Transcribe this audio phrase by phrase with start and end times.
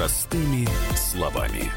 [0.00, 0.66] Простыми
[0.96, 1.70] словами.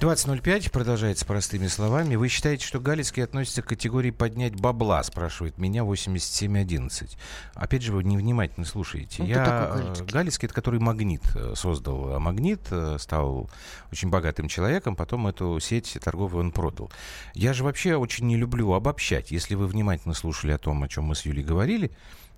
[0.00, 2.16] 20.05 продолжается простыми словами.
[2.16, 7.16] Вы считаете, что Галицкий относится к категории «поднять бабла», спрашивает меня 8711.
[7.54, 9.22] Опять же, вы невнимательно слушаете.
[9.22, 10.06] Ну, Я Галицкий?
[10.06, 12.14] Галицкий, это который «Магнит» э, создал.
[12.14, 13.48] А «Магнит» э, стал
[13.92, 16.90] очень богатым человеком, потом эту сеть торговую он продал.
[17.34, 19.30] Я же вообще очень не люблю обобщать.
[19.30, 21.92] Если вы внимательно слушали о том, о чем мы с Юлей говорили,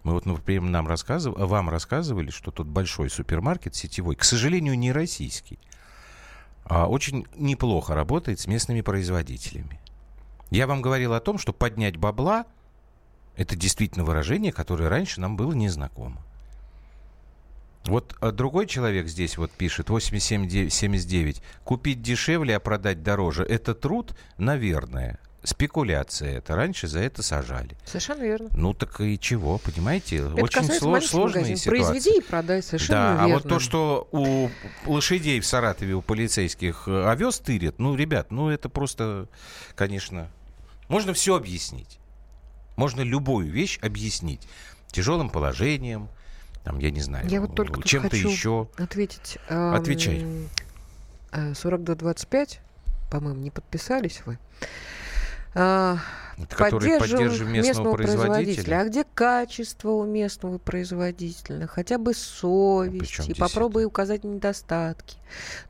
[0.08, 4.90] мы вот, например, нам рассказывали, вам рассказывали, что тут большой супермаркет сетевой, к сожалению, не
[4.90, 5.58] российский,
[6.64, 9.78] а очень неплохо работает с местными производителями.
[10.50, 12.46] Я вам говорил о том, что поднять бабла–
[13.36, 16.22] это действительно выражение, которое раньше нам было незнакомо.
[17.84, 24.16] Вот а другой человек здесь вот пишет, 8779, купить дешевле, а продать дороже– это труд?
[24.38, 26.54] Наверное спекуляция это.
[26.54, 27.76] Раньше за это сажали.
[27.84, 28.50] Совершенно верно.
[28.52, 30.16] Ну так и чего, понимаете?
[30.18, 31.68] Это Очень слож, сложные ситуации.
[31.70, 33.24] Произведи и продай, совершенно да, верно.
[33.24, 34.50] А вот то, что у
[34.86, 39.28] лошадей в Саратове, у полицейских э, овес тырят, ну, ребят, ну это просто,
[39.74, 40.28] конечно...
[40.88, 41.98] Можно все объяснить.
[42.76, 44.48] Можно любую вещь объяснить.
[44.90, 46.08] Тяжелым положением,
[46.64, 48.68] там, я не знаю, я вот только чем-то еще.
[48.78, 49.38] Ответить.
[49.48, 50.24] Эм, Отвечай.
[51.32, 52.60] 4225,
[53.10, 54.38] по-моему, не подписались вы.
[55.54, 55.98] А,
[56.46, 58.34] который поддерживаем местного, местного производителя.
[58.34, 58.80] производителя.
[58.80, 61.66] А где качество у местного производителя?
[61.66, 63.28] Хотя бы совесть.
[63.28, 63.88] И попробуй это?
[63.88, 65.18] указать недостатки.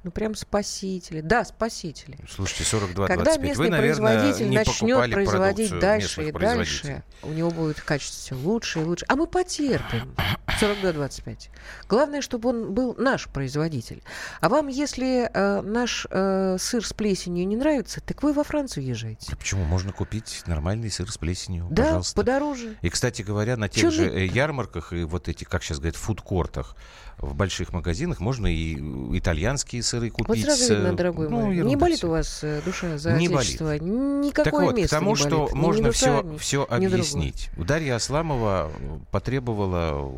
[0.05, 1.21] Ну, прям спасители.
[1.21, 2.19] Да, спасители.
[2.29, 3.49] Слушайте, 42 Когда 25.
[3.49, 8.35] местный Вы, наверное, производитель не начнет производить дальше и дальше, у него будет качество все
[8.35, 9.05] лучше и лучше.
[9.09, 10.15] А мы потерпим.
[10.61, 11.49] 42-25.
[11.89, 14.03] Главное, чтобы он был наш производитель.
[14.41, 18.85] А вам, если э, наш э, сыр с плесенью не нравится, так вы во Францию
[18.85, 19.33] езжайте.
[19.33, 19.65] А почему?
[19.65, 21.69] Можно купить нормальный сыр с плесенью.
[21.71, 22.17] Да, пожалуйста.
[22.17, 22.77] подороже.
[22.83, 24.27] И, кстати говоря, на тех Чё же ты...
[24.27, 26.77] ярмарках и вот эти, как сейчас говорят, фудкортах,
[27.19, 28.75] в больших магазинах можно и
[29.17, 30.29] итальянские сыры купить.
[30.29, 31.57] Вот сразу видно, дорогой ну, мой.
[31.57, 33.29] Не болит у вас э, душа за не?
[33.29, 33.61] Болит.
[33.61, 35.55] Никакое так вот, место к тому, не что болит.
[35.55, 37.47] можно ни все, ни, все ни объяснить.
[37.47, 37.69] Другого.
[37.69, 38.73] Дарья Асламова
[39.11, 40.13] потребовала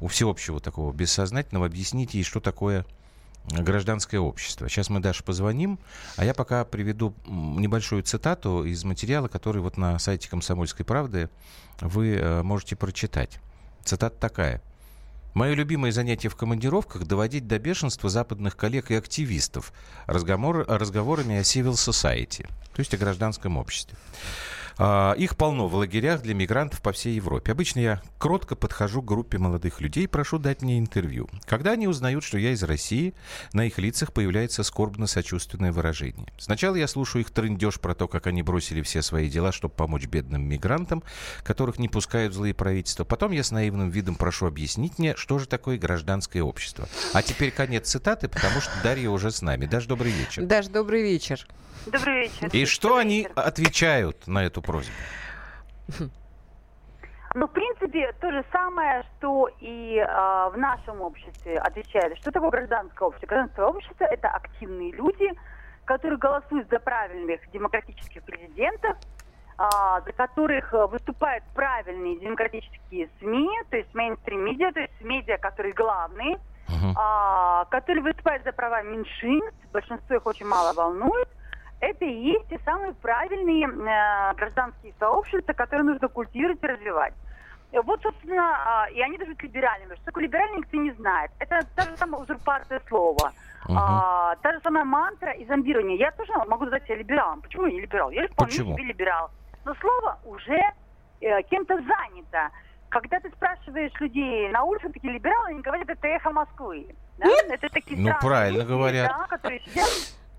[0.00, 2.84] у всеобщего такого бессознательного объяснить ей, что такое
[3.50, 4.68] гражданское общество.
[4.68, 5.78] Сейчас мы Даше позвоним,
[6.16, 11.30] а я пока приведу небольшую цитату из материала, который вот на сайте «Комсомольской правды»
[11.80, 13.38] вы э, можете прочитать.
[13.84, 14.62] Цитата такая.
[15.34, 19.72] Мое любимое занятие в командировках– доводить до бешенства западных коллег и активистов
[20.06, 23.96] разговор, разговорами о civil society, то есть о гражданском обществе.
[24.78, 27.52] А, их полно в лагерях для мигрантов по всей Европе.
[27.52, 31.28] Обычно я кротко подхожу к группе молодых людей и прошу дать мне интервью.
[31.46, 33.12] Когда они узнают, что я из России,
[33.52, 36.32] на их лицах появляется скорбно-сочувственное выражение.
[36.38, 40.06] Сначала я слушаю их трындеж про то, как они бросили все свои дела, чтобы помочь
[40.06, 41.02] бедным мигрантам,
[41.42, 43.04] которых не пускают злые правительства.
[43.04, 46.88] Потом я с наивным видом прошу объяснить мне, что же такое гражданское общество.
[47.12, 49.66] А теперь конец цитаты, потому что Дарья уже с нами.
[49.66, 50.44] Даш, добрый вечер.
[50.44, 51.46] Даш, добрый вечер.
[51.86, 52.48] Добрый вечер.
[52.52, 53.32] И что Добрый они вечер.
[53.34, 54.92] отвечают на эту просьбу?
[57.34, 62.16] Ну, в принципе, то же самое, что и э, в нашем обществе отвечает.
[62.18, 63.26] Что такое гражданское общество?
[63.26, 65.30] Гражданское общество– это активные люди,
[65.84, 68.96] которые голосуют за правильных демократических президентов,
[69.58, 69.62] э,
[70.06, 76.38] за которых выступают правильные демократические СМИ, то есть мейнстрим-медиа, то есть медиа, которые главные,
[76.96, 81.28] а, которые выступают за права меньшинств, большинство их очень мало волнует.
[81.80, 87.14] Это и есть те самые правильные э, гражданские сообщества, которые нужно культивировать и развивать.
[87.72, 89.94] Вот, собственно, а, и они даже либеральными.
[89.96, 91.30] Что такое либеральный, никто не знает.
[91.38, 93.32] Это та же самая узурпация слова.
[93.68, 95.98] А, та же самая мантра и зомбирование.
[95.98, 97.42] Я тоже могу назвать себя либералом.
[97.42, 98.10] Почему я не либерал?
[98.10, 98.74] Я вполне Почему?
[98.74, 99.30] себе либерал.
[99.66, 100.58] Но слово уже
[101.20, 102.50] э, кем-то занято.
[102.88, 106.86] Когда ты спрашиваешь людей на улице, такие либералы, они говорят, это эхо Москвы.
[107.18, 107.26] Да?
[107.50, 109.08] Это такие Ну, правильно люди, говорят.
[109.08, 109.88] Да, которые сидят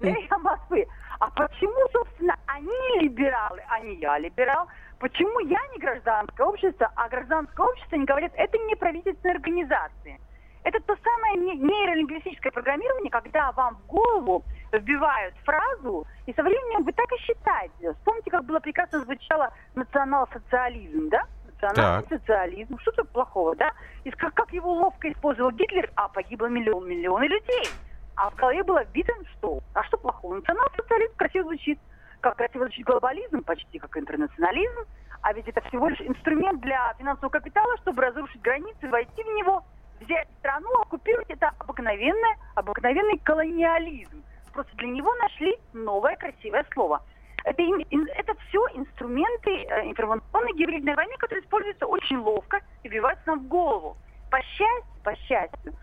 [0.01, 0.87] эхо Москвы.
[1.19, 4.67] А почему, собственно, они либералы, а не я либерал?
[4.99, 10.19] Почему я не гражданское общество, а гражданское общество, они говорят, это не правительственные организации.
[10.63, 14.43] Это то самое не- нейролингвистическое программирование, когда вам в голову
[14.73, 17.93] вбивают фразу, и со временем вы так и считаете.
[17.93, 21.23] Вспомните, как было прекрасно звучало национал-социализм, да?
[21.61, 22.77] Национал-социализм.
[22.79, 23.71] Что тут плохого, да?
[24.03, 27.69] И как, как его ловко использовал Гитлер, а погибло миллион, миллионы людей.
[28.19, 28.83] А в голове было
[29.37, 29.61] что.
[29.73, 30.35] А что плохого?
[30.35, 31.79] Национал-социализм красиво звучит.
[32.19, 34.81] Как красиво звучит глобализм, почти как интернационализм.
[35.21, 39.63] А ведь это всего лишь инструмент для финансового капитала, чтобы разрушить границы, войти в него,
[40.01, 41.29] взять страну, оккупировать.
[41.29, 44.21] Это обыкновенное, обыкновенный колониализм.
[44.51, 47.01] Просто для него нашли новое красивое слово.
[47.45, 53.39] Это, это все инструменты э, информационной гибридной войны, которые используются очень ловко и вбиваются нам
[53.39, 53.95] в голову.
[54.29, 55.73] По счастью, по счастью,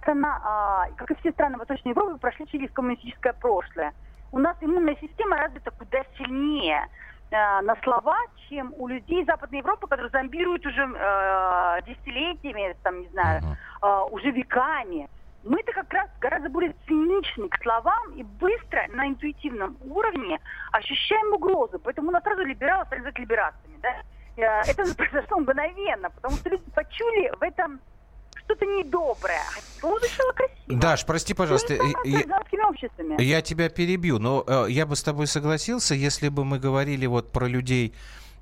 [0.00, 3.92] страна, а, как и все страны Восточной Европы, прошли через коммунистическое прошлое.
[4.32, 6.86] У нас иммунная система развита куда сильнее
[7.30, 8.18] э, на слова,
[8.48, 13.42] чем у людей Западной Европы, которые зомбируют уже э, десятилетиями, там, не знаю,
[13.82, 15.08] э, уже веками.
[15.44, 20.40] Мы-то как раз гораздо более циничны к словам и быстро на интуитивном уровне
[20.72, 21.78] ощущаем угрозу.
[21.78, 23.78] Поэтому у нас сразу либералы стали либерастами.
[23.80, 23.90] Да?
[24.36, 27.80] Э, это произошло мгновенно, потому что люди почули в этом
[28.46, 29.42] что-то недоброе.
[29.80, 30.80] Звучало красиво.
[30.80, 32.22] Даш, прости, пожалуйста, я,
[33.18, 37.32] я тебя перебью, но э, я бы с тобой согласился, если бы мы говорили вот
[37.32, 37.94] про людей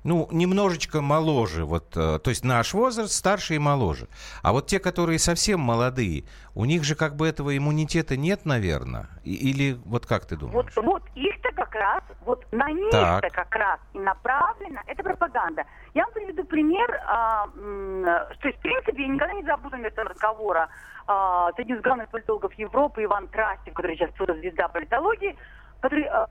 [0.05, 4.07] ну, немножечко моложе, вот, э, то есть наш возраст старше и моложе.
[4.43, 9.09] А вот те, которые совсем молодые, у них же как бы этого иммунитета нет, наверное?
[9.23, 10.71] Или вот как ты думаешь?
[10.75, 11.34] Вот, вот как
[11.75, 15.63] раз, вот на них-то как раз и направлена эта пропаганда.
[15.93, 20.69] Я вам приведу пример, а, то есть, в принципе, я никогда не забуду этого разговора
[21.07, 25.35] а, с одним из главных политологов Европы, Иван Красев, который сейчас звезда политологии,
[25.81, 26.27] который а,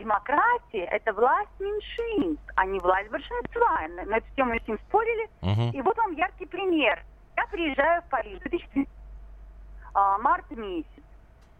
[0.00, 3.80] демократия– это власть меньшинств, а не власть большинства.
[3.96, 5.28] На, на эту тему мы с ним спорили.
[5.42, 5.72] Uh-huh.
[5.72, 7.02] И вот вам яркий пример.
[7.36, 8.88] Я приезжаю в Париж, 2000,
[9.94, 10.86] а, март месяц.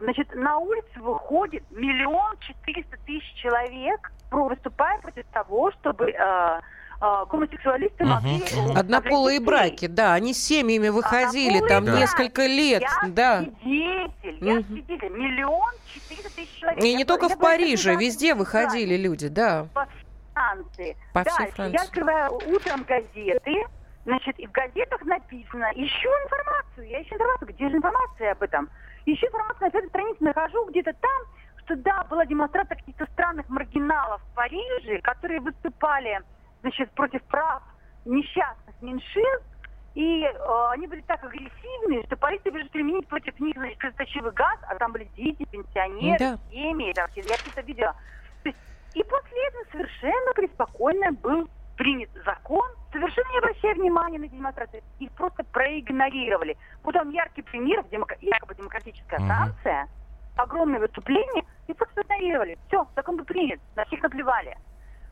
[0.01, 6.61] Значит, на улицу выходит миллион четыреста тысяч человек, выступая против того, чтобы э,
[7.01, 8.13] э, гомосексуалисты угу.
[8.13, 8.43] могли...
[8.75, 11.99] Однополые браки, да, они с семьями выходили там браки.
[12.01, 12.81] несколько лет.
[12.81, 13.45] Я да.
[13.61, 14.63] свидетель, я угу.
[14.65, 15.11] свидетель.
[15.11, 16.83] Миллион четыреста тысяч человек.
[16.83, 19.67] И не только в Париже, везде выходили люди, да.
[19.75, 19.87] По
[20.33, 20.97] Франции.
[21.13, 21.77] По всей Франции.
[21.77, 23.65] Я открываю утром газеты,
[24.07, 28.71] Значит, и в газетах написано, ищу информацию, я ищу информацию, где же информация об этом?
[29.07, 31.23] Ищу информацию на этой странице, нахожу где-то там,
[31.65, 36.21] что да, была демонстрация каких-то странных маргиналов в Париже, которые выступали
[36.63, 37.63] значит, против прав
[38.05, 39.47] несчастных меньшинств,
[39.95, 44.75] и э, они были так агрессивны, что полиция решила применить против них значит, газ, а
[44.77, 46.39] там были дети, пенсионеры, да.
[46.51, 47.97] семьи, там, я все это видела.
[48.45, 48.59] есть,
[48.95, 52.69] и после этого совершенно преспокойно был принят закон,
[53.01, 54.83] совершенно не обращая внимания на демонстрацию.
[54.99, 56.57] Их просто проигнорировали.
[56.83, 58.15] Вот там яркий пример, демок...
[58.21, 60.43] якобы демократическая Франция, mm-hmm.
[60.43, 62.59] огромное выступление, и просто игнорировали.
[62.69, 64.57] Все, закон был принят, на всех наплевали.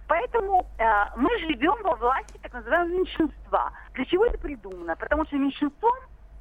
[0.06, 0.85] Поэтому э,
[1.17, 3.73] мы живем во власти так называемого меньшинства.
[3.93, 4.96] Для чего это придумано?
[4.96, 5.94] Потому что меньшинством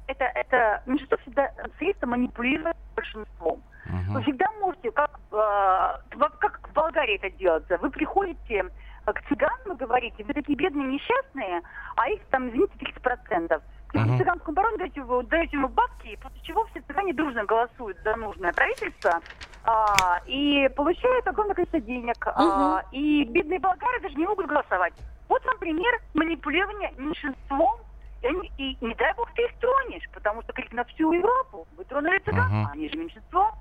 [0.06, 3.62] это, это меньшинство всегда средство манипулировать большинством.
[3.86, 4.12] Uh-huh.
[4.12, 8.64] Вы всегда можете, как, э, как в Болгарии это делается, вы приходите
[9.12, 11.62] к цыганам и говорите, вы такие бедные, несчастные,
[11.96, 13.48] а их там, извините, 30%.
[13.94, 14.04] Uh-huh.
[14.04, 18.52] В цыганском бароне даете, даете ему бабки, после чего все цыгане дружно голосуют за нужное
[18.52, 19.20] правительство,
[19.64, 22.26] а, и получают огромное количество денег.
[22.26, 22.32] Uh-huh.
[22.36, 24.94] А, и бедные болгары даже не могут голосовать.
[25.28, 27.80] Вот вам пример манипулирования меньшинством.
[28.20, 31.68] И, они, и не дай бог ты их тронешь, потому что крик на всю Европу.
[31.76, 32.70] Вы тронули цыган, uh-huh.
[32.72, 33.52] они же меньшинство.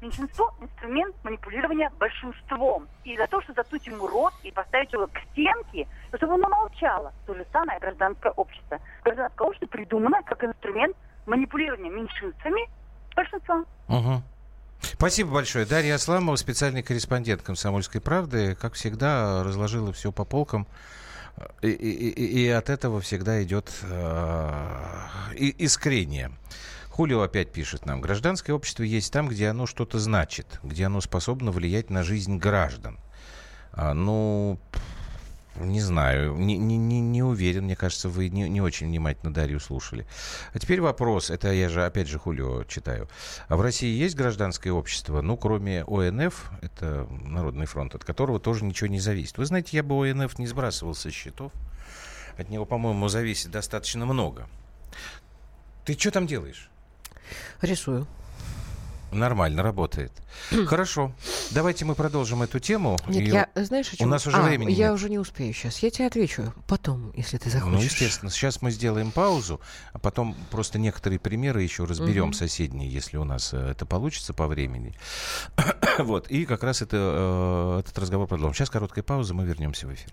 [0.00, 2.88] Меньшинство– инструмент манипулирования большинством.
[3.04, 5.86] И за то, что затуть ему рот и поставить его к стенке,
[6.16, 7.12] чтобы оно молчало.
[7.26, 8.78] То же самое гражданское общество.
[9.04, 12.62] Гражданское общество придумано как инструмент манипулирования меньшинствами
[13.14, 13.66] большинством.
[13.88, 14.22] Угу.
[14.80, 15.66] Спасибо большое.
[15.66, 20.66] Дарья Асламова, специальный корреспондент «Комсомольской правды», как всегда, разложила все по полкам.
[21.62, 24.90] И, и, и от этого всегда идет э,
[25.36, 26.32] искрение.
[27.00, 28.02] Хулио опять пишет нам.
[28.02, 32.98] Гражданское общество есть там, где оно что-то значит, где оно способно влиять на жизнь граждан.
[33.72, 34.60] А, ну,
[35.56, 40.06] не знаю, не, не, не уверен, мне кажется, вы не, не очень внимательно Дарью слушали.
[40.52, 43.08] А теперь вопрос, это я же опять же Хулио читаю.
[43.48, 48.66] А в России есть гражданское общество, ну, кроме ОНФ, это Народный фронт, от которого тоже
[48.66, 49.38] ничего не зависит.
[49.38, 51.50] Вы знаете, я бы ОНФ не сбрасывал со счетов.
[52.36, 54.50] От него, по-моему, зависит достаточно много.
[55.86, 56.69] Ты что там делаешь?
[57.60, 58.06] Рисую.
[59.12, 60.12] Нормально работает.
[60.66, 61.12] Хорошо.
[61.50, 62.96] Давайте мы продолжим эту тему.
[63.08, 63.32] Нет, Ее...
[63.54, 64.94] я, знаешь, У нас уже а, времени Я нет.
[64.94, 65.78] уже не успею сейчас.
[65.80, 67.76] Я тебе отвечу потом, если ты захочешь.
[67.76, 68.30] Ну, естественно.
[68.30, 69.60] Сейчас мы сделаем паузу,
[69.92, 72.34] а потом просто некоторые примеры еще разберем угу.
[72.34, 74.94] соседние, если у нас э, это получится по времени.
[75.98, 76.28] вот.
[76.28, 78.54] И как раз это, э, этот разговор продолжим.
[78.54, 80.12] Сейчас короткая пауза, мы вернемся в эфир.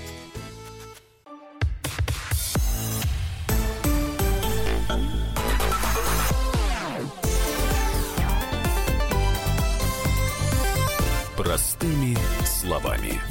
[13.01, 13.21] Словами.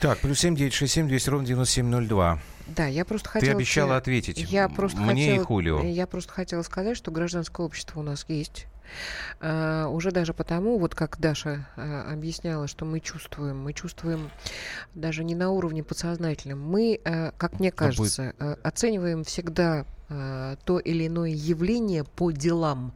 [0.00, 2.38] Так, плюс семь девять шесть семь двести ровно девяносто семь ноль два.
[2.68, 3.52] Да, я просто хотела...
[3.52, 5.82] Ты обещала ответить я просто мне хотела, и Хулио.
[5.82, 8.66] Я просто хотела сказать, что гражданское общество у нас есть.
[9.40, 14.30] Uh, уже даже потому, вот как Даша uh, объясняла, что мы чувствуем, мы чувствуем
[14.94, 18.66] даже не на уровне подсознательном, мы, uh, как мне кажется, будет...
[18.66, 19.84] оцениваем всегда
[20.64, 22.92] то или иное явление по делам.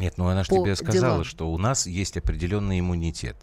[0.00, 1.24] Нет, ну она же тебе сказала, делам.
[1.24, 3.36] что у нас есть определенный иммунитет.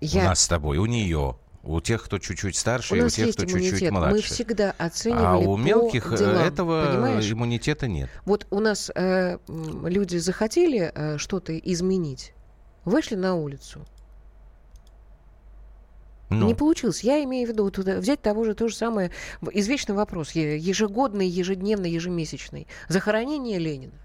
[0.00, 0.22] Я...
[0.22, 1.36] У нас с тобой, у нее.
[1.62, 4.16] У тех, кто чуть-чуть старше, у и у тех, кто чуть-чуть младше.
[4.16, 7.30] Мы всегда оценивали А у мелких по делам, этого понимаешь?
[7.30, 8.08] иммунитета нет.
[8.24, 12.32] Вот у нас э, люди захотели э, что-то изменить,
[12.84, 13.86] вышли на улицу.
[16.30, 16.46] Ну.
[16.46, 17.04] Не получилось.
[17.04, 19.10] Я имею в виду вот, взять того же то же самое
[19.52, 22.66] извечный вопрос ежегодный, ежедневный, ежемесячный.
[22.88, 24.01] Захоронение Ленина.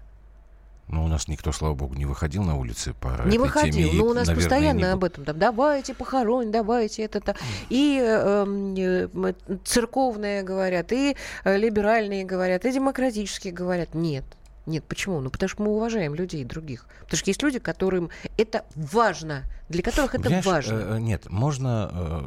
[0.88, 4.04] Ну, у нас никто, слава богу, не выходил на улицы по Не выходил, теме, но
[4.06, 5.24] у нас наверное, постоянно об этом.
[5.24, 7.36] Там, давайте похороним, давайте это-то.
[7.68, 11.14] И эм, э, церковные говорят, и
[11.44, 13.94] э, либеральные говорят, и демократические говорят.
[13.94, 14.24] Нет,
[14.68, 15.20] нет, почему?
[15.20, 16.86] Ну, потому что мы уважаем людей других.
[17.04, 20.74] Потому что есть люди, которым это важно, для которых это Понимаешь, важно.
[20.74, 22.22] Э, э, нет, можно э,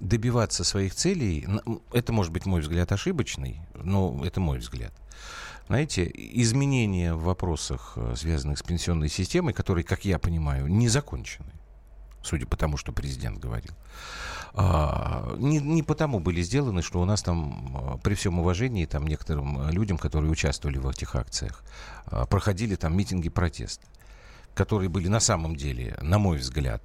[0.00, 1.46] добиваться своих целей.
[1.92, 4.92] Это может быть мой взгляд ошибочный, но это мой взгляд
[5.66, 11.52] знаете, изменения в вопросах, э, связанных с пенсионной системой, которые, как я понимаю, не закончены,
[12.22, 13.72] судя по тому, что президент говорил.
[14.54, 19.06] А, не, не потому были сделаны, что у нас там, а, при всем уважении там,
[19.06, 21.64] некоторым людям, которые участвовали в этих акциях,
[22.06, 23.86] а, проходили там митинги протеста
[24.54, 26.82] которые были на самом деле, на мой взгляд,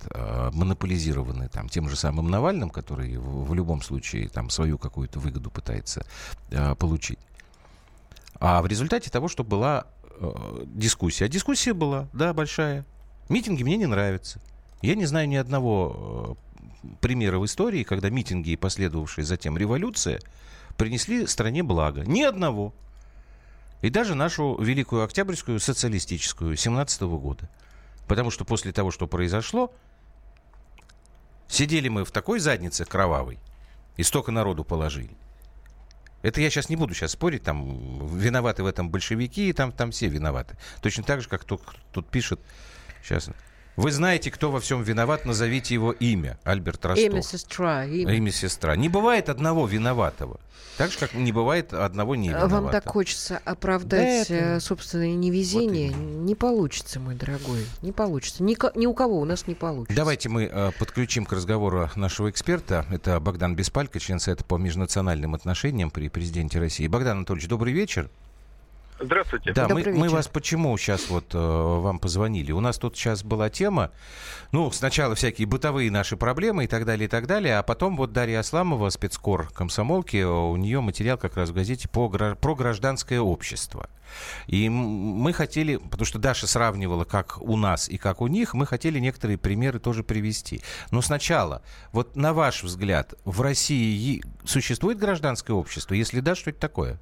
[0.53, 6.05] монополизированы там, тем же самым Навальным, который в любом случае там, свою какую-то выгоду пытается
[6.79, 7.19] получить.
[8.39, 9.87] А в результате того, что была
[10.19, 11.25] э, дискуссия.
[11.25, 12.85] А дискуссия была, да, большая.
[13.29, 14.39] Митинги мне не нравятся.
[14.81, 16.37] Я не знаю ни одного
[16.83, 20.19] э, примера в истории, когда митинги и последовавшая затем революция
[20.77, 22.01] принесли стране благо.
[22.05, 22.73] Ни одного.
[23.81, 27.49] И даже нашу Великую Октябрьскую социалистическую 17 года.
[28.07, 29.73] Потому что после того, что произошло,
[31.47, 33.39] сидели мы в такой заднице кровавой,
[33.97, 35.15] и столько народу положили.
[36.21, 40.07] Это я сейчас не буду сейчас спорить, там виноваты в этом большевики, там, там все
[40.07, 40.57] виноваты.
[40.81, 42.39] Точно так же, как тут, тут пишет,
[43.03, 43.29] сейчас,
[43.77, 46.39] вы знаете, кто во всем виноват, назовите его имя.
[46.43, 47.05] Альберт Ростов.
[47.05, 47.85] Имя сестра.
[47.85, 48.15] Имя.
[48.15, 48.75] имя сестра.
[48.75, 50.39] Не бывает одного виноватого.
[50.77, 52.61] Так же, как не бывает одного невиноватого.
[52.61, 54.57] Вам так хочется оправдать да это...
[54.57, 55.91] Э, собственное невезение.
[55.91, 57.65] Вот не получится, мой дорогой.
[57.81, 58.43] Не получится.
[58.43, 59.95] Ни, ни у кого у нас не получится.
[59.95, 62.85] Давайте мы э, подключим к разговору нашего эксперта.
[62.91, 66.87] Это Богдан Беспалько, член Совета по межнациональным отношениям при президенте России.
[66.87, 68.09] Богдан Анатольевич, добрый вечер.
[68.99, 69.53] Здравствуйте.
[69.53, 72.51] Да, мы, мы вас почему сейчас вот э, вам позвонили?
[72.51, 73.91] У нас тут сейчас была тема,
[74.51, 78.11] ну, сначала всякие бытовые наши проблемы и так далее, и так далее, а потом вот
[78.11, 83.89] Дарья Асламова, спецкор комсомолки, у нее материал как раз в газете по, про гражданское общество.
[84.47, 88.65] И мы хотели, потому что Даша сравнивала, как у нас и как у них, мы
[88.65, 90.61] хотели некоторые примеры тоже привести.
[90.91, 91.61] Но сначала,
[91.91, 95.93] вот на ваш взгляд, в России существует гражданское общество?
[95.93, 96.99] Если да, что это такое?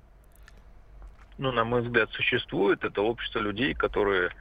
[1.37, 2.83] Ну, на мой взгляд, существует.
[2.83, 4.31] Это общество людей, которые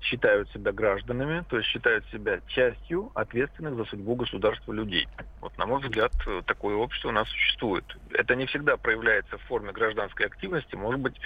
[0.00, 5.08] считают себя гражданами, то есть считают себя частью ответственных за судьбу государства людей.
[5.40, 6.12] Вот, на мой взгляд,
[6.46, 7.84] такое общество у нас существует.
[8.10, 11.18] Это не всегда проявляется в форме гражданской активности, может быть,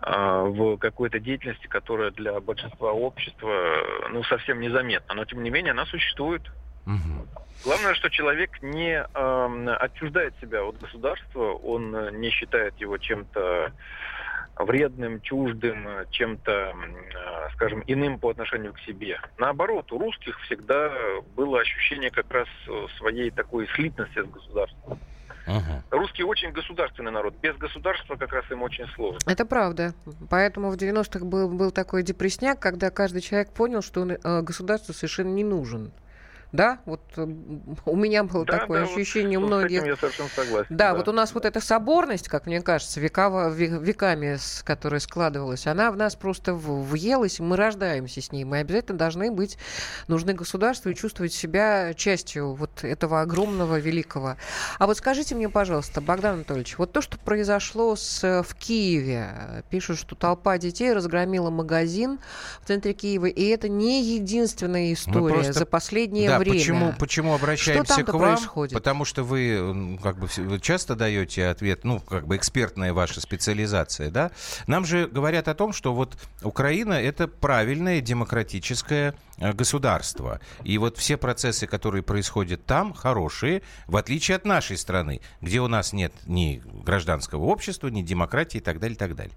[0.00, 3.76] а, в какой-то деятельности, которая для большинства общества
[4.10, 5.14] ну, совсем незаметна.
[5.14, 6.42] Но, тем не менее, она существует.
[6.86, 7.26] Угу.
[7.64, 13.72] Главное, что человек не э, отчуждает себя от государства, он не считает его чем-то
[14.64, 19.20] вредным, чуждым, чем-то, э, скажем, иным по отношению к себе.
[19.38, 20.90] Наоборот, у русских всегда
[21.36, 24.98] было ощущение как раз э, своей такой слитности с государством.
[25.46, 25.82] Ага.
[25.90, 27.34] Русские очень государственный народ.
[27.40, 29.18] Без государства как раз им очень сложно.
[29.26, 29.94] Это правда.
[30.28, 34.94] Поэтому в 90-х был, был такой депресняк, когда каждый человек понял, что он э, государству
[34.94, 35.92] совершенно не нужен.
[36.52, 39.86] Да, вот у меня было да, такое да, ощущение вот, у многих.
[39.86, 40.66] я совершенно согласен.
[40.70, 45.66] Да, да, вот у нас вот эта соборность, как мне кажется, векова, веками, которая складывалась,
[45.66, 48.44] она в нас просто въелась, мы рождаемся с ней.
[48.44, 49.58] Мы обязательно должны быть
[50.08, 54.36] нужны государству и чувствовать себя частью вот этого огромного великого.
[54.78, 59.98] А вот скажите мне, пожалуйста, Богдан Анатольевич, вот то, что произошло с, в Киеве, пишут,
[59.98, 62.18] что толпа детей разгромила магазин
[62.62, 65.52] в центре Киева, и это не единственная история просто...
[65.52, 66.58] за последнее да, время.
[66.58, 68.34] Почему, почему обращаемся к вам?
[68.36, 68.74] Происходит?
[68.74, 70.28] Потому что вы как бы
[70.60, 74.30] часто даете ответ, ну, как бы экспертная ваша специализация, да?
[74.66, 80.40] Нам же говорят о том, что вот Украина это правильное демократическое э, государство.
[80.64, 85.68] И вот все процессы, которые происходят там, хорошие, в отличие от нашей страны, где у
[85.68, 89.34] нас нет ни гражданского общества, ни демократии и так далее, и так далее.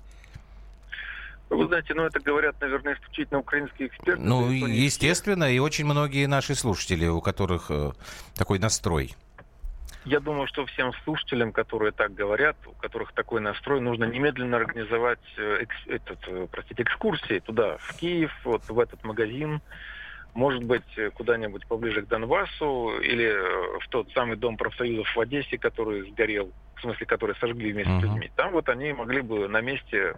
[1.56, 4.22] Вы знаете, ну это говорят, наверное, исключительно украинские эксперты.
[4.22, 7.92] Ну, естественно, и очень многие наши слушатели, у которых э,
[8.36, 9.16] такой настрой.
[10.06, 15.20] Я думаю, что всем слушателям, которые так говорят, у которых такой настрой, нужно немедленно организовать
[15.38, 19.62] э, экс, этот, э, простите, экскурсии туда, в Киев, вот в этот магазин,
[20.34, 25.58] может быть, э, куда-нибудь поближе к Донбассу или в тот самый дом профсоюзов в Одессе,
[25.58, 26.52] который сгорел
[26.84, 28.00] смысле, которые сожгли вместе uh-huh.
[28.00, 30.16] с людьми, там вот они могли бы на месте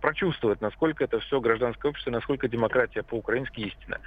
[0.00, 4.00] прочувствовать, насколько это все гражданское общество, насколько демократия по-украински истина.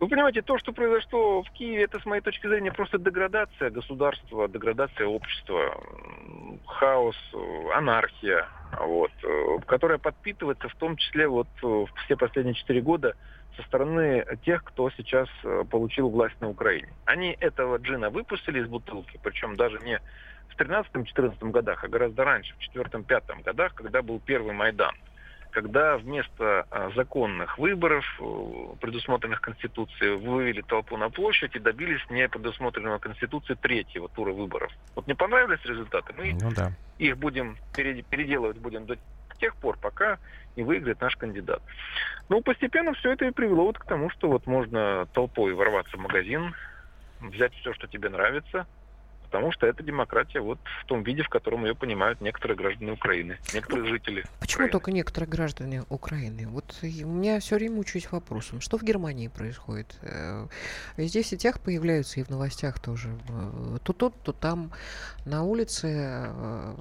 [0.00, 4.48] Вы понимаете, то, что произошло в Киеве, это, с моей точки зрения, просто деградация государства,
[4.48, 5.80] деградация общества,
[6.66, 7.16] хаос,
[7.74, 8.48] анархия,
[8.80, 9.12] вот,
[9.66, 11.48] которая подпитывается в том числе вот
[12.04, 13.14] все последние четыре года
[13.56, 15.28] со стороны тех, кто сейчас
[15.70, 16.88] получил власть на Украине.
[17.04, 20.00] Они этого джина выпустили из бутылки, причем даже не
[20.48, 24.94] в 13-14 годах, а гораздо раньше, в 4-5 годах, когда был первый Майдан
[25.56, 32.28] когда вместо а, законных выборов, э, предусмотренных Конституцией, вывели толпу на площадь и добились не
[32.28, 34.70] предусмотренного Конституцией третьего тура выборов.
[34.94, 36.72] Вот не понравились результаты, мы ну, да.
[36.98, 38.98] их будем переделывать будем до
[39.36, 40.18] тех пор, пока
[40.56, 41.62] не выиграет наш кандидат.
[42.28, 46.00] Ну, постепенно все это и привело вот к тому, что вот можно толпой ворваться в
[46.00, 46.54] магазин,
[47.20, 48.66] взять все, что тебе нравится,
[49.26, 53.38] потому что это демократия вот в том виде, в котором ее понимают некоторые граждане Украины,
[53.52, 54.24] некоторые жители.
[54.40, 54.72] Почему Украины.
[54.72, 56.48] только некоторые граждане Украины?
[56.48, 59.98] Вот у меня все время мучаюсь вопросом, что в Германии происходит?
[60.02, 60.46] Э,
[60.96, 63.10] везде в сетях появляются и в новостях тоже.
[63.28, 64.72] Э, то тут, то там
[65.24, 66.74] на улице э,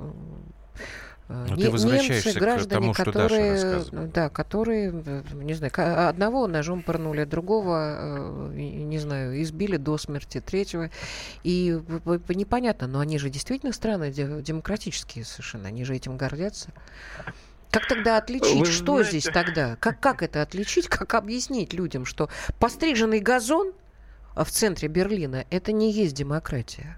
[1.28, 4.08] но не, ты возвращаешься немцы, граждане, к тому, что которые, Даша рассказывала.
[4.08, 4.92] Да, которые,
[5.34, 10.92] не знаю, одного ножом пырнули, другого, э, не знаю, избили до смерти, третьего.
[11.44, 11.82] И
[12.30, 16.70] непонятно, но они же действительно страны демократические совершенно, они же этим гордятся.
[17.72, 19.10] Как тогда отличить, Вы что знаете...
[19.10, 19.76] здесь тогда?
[19.78, 23.74] Как, как это отличить, как объяснить людям, что постриженный газон
[24.36, 26.98] в центре Берлина– это не есть демократия?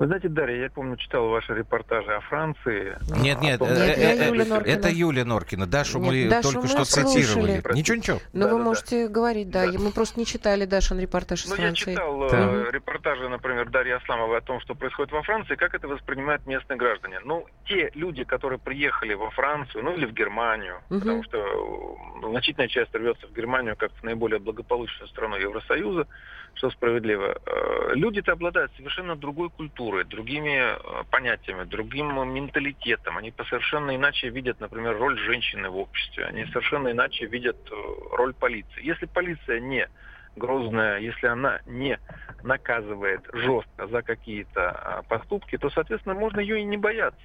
[0.00, 2.96] Вы знаете, Дарья, я помню, читал ваши репортажи о Франции.
[3.18, 4.72] Нет, нет, том, э, нет э, Юля Норкина.
[4.72, 5.66] это Юлия Норкина.
[5.66, 7.22] Дашу нет, мы Дашу только мы что слушали.
[7.22, 7.62] цитировали.
[7.74, 8.18] Ничего, ничего.
[8.32, 9.12] Ну, да, вы да, можете да.
[9.12, 9.70] говорить, да.
[9.70, 9.78] да.
[9.78, 11.90] Мы просто не читали Дашин репортаж из ну, Франции.
[11.90, 12.70] Я читал да.
[12.70, 17.20] репортажи, например, Дарьи Асламовой о том, что происходит во Франции, как это воспринимают местные граждане.
[17.22, 21.00] Ну, те люди, которые приехали во Францию, ну или в Германию, угу.
[21.00, 26.06] потому что значительная часть рвется в Германию как в наиболее благополучную страну Евросоюза,
[26.54, 27.38] что справедливо.
[27.46, 33.16] Э, люди-то обладают совершенно другой культурой, другими э, понятиями, другим менталитетом.
[33.18, 36.26] Они совершенно иначе видят, например, роль женщины в обществе.
[36.26, 37.74] Они совершенно иначе видят э,
[38.12, 38.84] роль полиции.
[38.84, 39.88] Если полиция не
[40.36, 41.98] грозная, если она не
[42.42, 47.20] наказывает жестко за какие-то поступки, то, соответственно, можно ее и не бояться.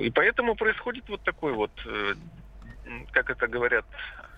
[0.00, 1.70] И поэтому происходит вот такой вот,
[3.12, 3.84] как это говорят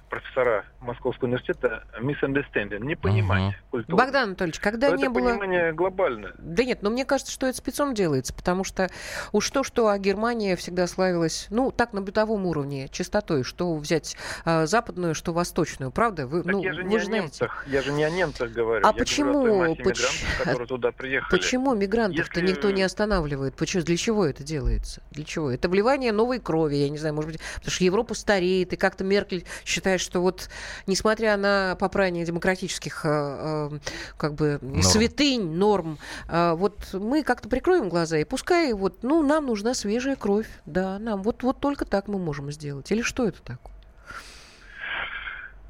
[0.09, 3.71] профессора Московского университета misunderstanding, не понимать uh-huh.
[3.71, 3.99] культуру.
[3.99, 5.31] Богдан Анатольевич, когда Но не это было...
[5.31, 6.35] понимание глобальное.
[6.39, 8.89] Да нет, но мне кажется, что это спецом делается, потому что
[9.33, 14.17] уж то, что а Германия всегда славилась, ну, так на бытовом уровне, чистотой, что взять
[14.45, 16.27] а, западную, что восточную, правда?
[16.27, 17.25] Вы, так ну, я же вы не же о знаете.
[17.25, 18.87] немцах, я же не о немцах говорю.
[18.87, 19.45] А я почему...
[19.45, 20.01] Говорю о Поч...
[20.39, 21.39] которые туда приехали.
[21.39, 22.53] Почему мигрантов-то Если...
[22.53, 23.55] никто не останавливает?
[23.57, 23.83] Почему?
[23.83, 25.03] Для чего это делается?
[25.11, 25.51] Для чего?
[25.51, 29.05] Это вливание новой крови, я не знаю, может быть, потому что Европа стареет, и как-то
[29.05, 30.49] Меркель считает, что вот
[30.87, 33.79] несмотря на попрание демократических э, э,
[34.17, 34.83] как бы норм.
[34.83, 40.17] святынь, норм, э, вот мы как-то прикроем глаза, и пускай вот, ну, нам нужна свежая
[40.17, 42.91] кровь, да, нам вот, вот только так мы можем сделать.
[42.91, 43.76] Или что это такое?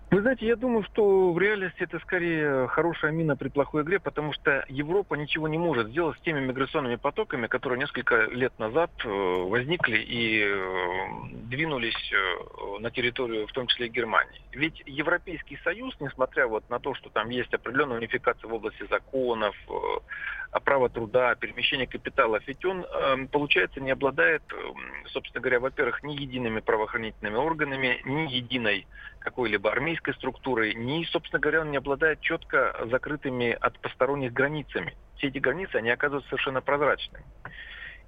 [0.08, 4.32] Вы знаете, я думаю, что в реальности это скорее хорошая мина при плохой игре, потому
[4.32, 9.08] что Европа ничего не может сделать с теми миграционными потоками, которые несколько лет назад э,
[9.08, 10.56] возникли и э,
[11.48, 14.40] двинулись э, на территорию, в том числе и Германии.
[14.52, 19.56] Ведь Европейский Союз, несмотря вот на то, что там есть определенная унификация в области законов,
[20.64, 22.86] права труда, перемещения капиталов, ведь он,
[23.30, 24.42] получается, не обладает,
[25.06, 28.86] собственно говоря, во-первых, ни едиными правоохранительными органами, ни единой
[29.26, 34.94] какой-либо армейской структурой, ни, собственно говоря, он не обладает четко закрытыми от посторонних границами.
[35.16, 37.24] Все эти границы, они оказываются совершенно прозрачными.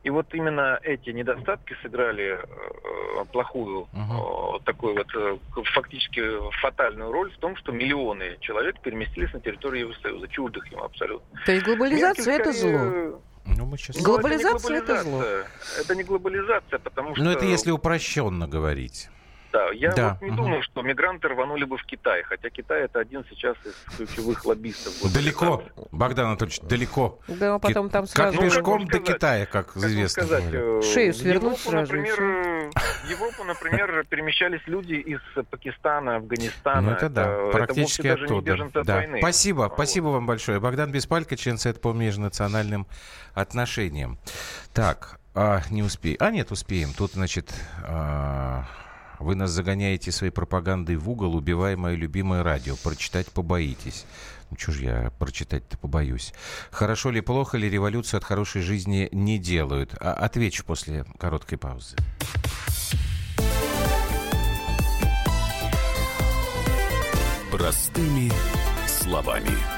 [0.04, 4.56] И вот именно эти недостатки сыграли э, плохую, uh-huh.
[4.56, 5.38] э, такую вот э,
[5.74, 6.22] фактически
[6.60, 11.40] фатальную роль в том, что миллионы человек переместились на территорию Евросоюза, чуждых им абсолютно.
[11.44, 13.20] То есть глобализация Меркель, это зло?
[13.44, 14.00] Ну, мы сейчас...
[14.00, 15.24] Глобализация, это, это зло.
[15.80, 17.24] Это не глобализазация, потому что...
[17.24, 19.08] Ну, это если упрощенно говорить.
[19.52, 20.10] Да, я да.
[20.10, 20.36] вот не угу.
[20.36, 25.12] думаю, что мигранты рванули бы в Китай, хотя Китай это один сейчас из ключевых лоббистов.
[25.12, 27.18] Далеко, Богдан Анатольевич, далеко.
[27.28, 28.38] Да, а потом там сразу...
[28.38, 30.22] Как пешком ну, как до Китая, как, как известно.
[30.22, 31.94] Сказать, э, Шею свернуть сразу.
[31.94, 36.80] Например, в Европу, например, перемещались люди из Пакистана, Афганистана.
[36.82, 38.70] Ну это да, это, практически это оттуда.
[38.84, 38.96] Да.
[38.96, 39.18] Войны.
[39.18, 39.74] Спасибо, вот.
[39.74, 40.60] спасибо вам большое.
[40.60, 42.86] Богдан Беспалько, член Совета по межнациональным
[43.34, 44.18] отношениям.
[44.74, 46.16] Так, а, не успеем.
[46.20, 46.92] А, нет, успеем.
[46.92, 48.64] Тут, значит, а,
[49.18, 52.76] вы нас загоняете своей пропагандой в угол, убивая мое любимое радио.
[52.76, 54.06] Прочитать побоитесь.
[54.50, 56.32] Ну, что ж я прочитать-то побоюсь.
[56.70, 59.94] Хорошо ли, плохо ли революцию от хорошей жизни не делают?
[60.00, 61.96] А отвечу после короткой паузы.
[67.50, 68.30] Простыми
[68.86, 69.77] словами.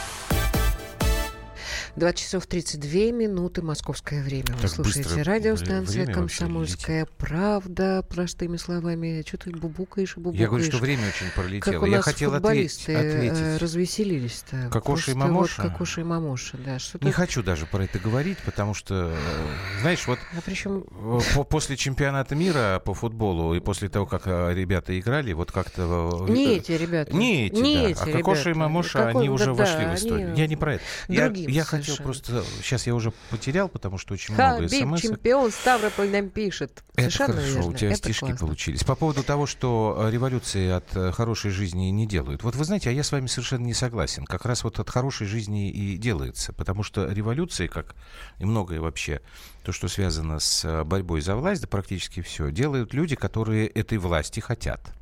[1.95, 4.45] 20 часов 32 минуты московское время.
[4.53, 8.05] Вы так слушаете радиостанция «Комсомольская правда».
[8.07, 10.41] Простыми словами, что ты бубукаешь и бубукаешь.
[10.41, 11.73] Я говорю, что время очень пролетело.
[11.73, 13.37] Как у Я нас хотел футболисты ответить.
[13.37, 14.69] Э, развеселились-то.
[14.71, 15.61] Кокоша и Мамоша?
[15.61, 16.79] Вот Кокоша и Мамоша, да.
[16.79, 20.85] Что Не хочу даже про это говорить, потому что, э, знаешь, вот а причем...
[20.91, 26.25] Э, после чемпионата мира по футболу и после того, как ребята играли, вот как-то...
[26.29, 27.15] Не эти ребята.
[27.15, 27.89] Не эти, не да.
[27.89, 29.21] Эти а Кокоша и Мамоша, Какой...
[29.21, 30.29] они уже да, вошли в историю.
[30.29, 30.39] Они...
[30.39, 30.83] Я не про это.
[31.07, 32.43] Я, я хотел просто...
[32.61, 35.01] Сейчас я уже потерял, потому что очень много смс.
[35.01, 36.83] чемпион Ставрополь нам пишет.
[36.95, 37.67] Это хорошо, верно.
[37.67, 38.37] у тебя это стишки классно.
[38.37, 38.83] получились.
[38.83, 42.43] По поводу того, что э, революции от э, хорошей жизни не делают.
[42.43, 44.25] Вот вы знаете, а я с вами совершенно не согласен.
[44.25, 46.53] Как раз вот от хорошей жизни и делается.
[46.53, 47.95] Потому что революции, как
[48.39, 49.21] и многое вообще,
[49.63, 53.97] то, что связано с э, борьбой за власть, да практически все, делают люди, которые этой
[53.97, 54.93] власти хотят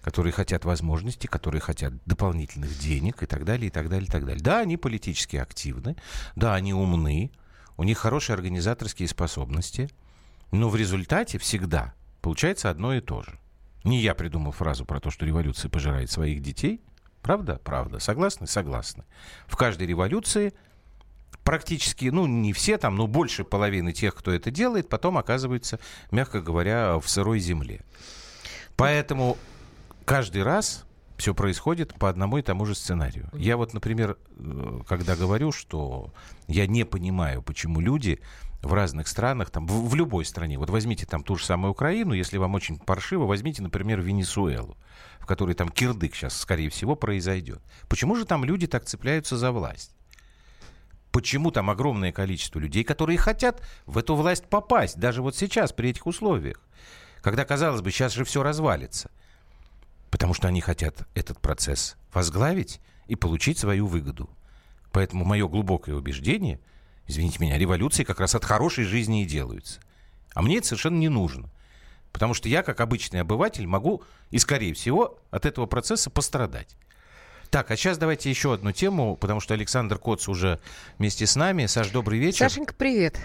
[0.00, 4.24] которые хотят возможностей, которые хотят дополнительных денег и так далее, и так далее, и так
[4.24, 4.42] далее.
[4.42, 5.96] Да, они политически активны,
[6.36, 7.30] да, они умны,
[7.76, 9.90] у них хорошие организаторские способности,
[10.50, 13.38] но в результате всегда получается одно и то же.
[13.84, 16.80] Не я придумал фразу про то, что революция пожирает своих детей.
[17.22, 17.60] Правда?
[17.62, 17.98] Правда.
[18.00, 18.46] Согласны?
[18.46, 19.04] Согласны.
[19.46, 20.54] В каждой революции
[21.44, 25.78] практически, ну, не все там, но больше половины тех, кто это делает, потом оказываются,
[26.10, 27.80] мягко говоря, в сырой земле.
[28.76, 29.38] Поэтому
[30.08, 30.86] каждый раз
[31.18, 33.28] все происходит по одному и тому же сценарию.
[33.34, 36.14] Я вот, например, э, когда говорю, что
[36.46, 38.20] я не понимаю, почему люди
[38.62, 42.14] в разных странах, там, в, в любой стране, вот возьмите там ту же самую Украину,
[42.14, 44.78] если вам очень паршиво, возьмите, например, Венесуэлу,
[45.18, 47.60] в которой там кирдык сейчас, скорее всего, произойдет.
[47.88, 49.94] Почему же там люди так цепляются за власть?
[51.10, 55.90] Почему там огромное количество людей, которые хотят в эту власть попасть, даже вот сейчас, при
[55.90, 56.62] этих условиях?
[57.20, 59.10] Когда, казалось бы, сейчас же все развалится.
[60.10, 64.30] Потому что они хотят этот процесс возглавить и получить свою выгоду.
[64.92, 66.60] Поэтому мое глубокое убеждение,
[67.06, 69.80] извините меня, революции как раз от хорошей жизни и делаются.
[70.34, 71.50] А мне это совершенно не нужно.
[72.12, 76.76] Потому что я, как обычный обыватель, могу и, скорее всего, от этого процесса пострадать.
[77.50, 80.60] Так, а сейчас давайте еще одну тему, потому что Александр Коц уже
[80.98, 81.66] вместе с нами.
[81.66, 82.48] Саш, добрый вечер.
[82.48, 83.18] Сашенька, привет.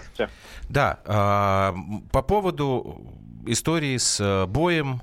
[0.68, 3.06] Да, э, по поводу
[3.46, 5.02] истории с э, боем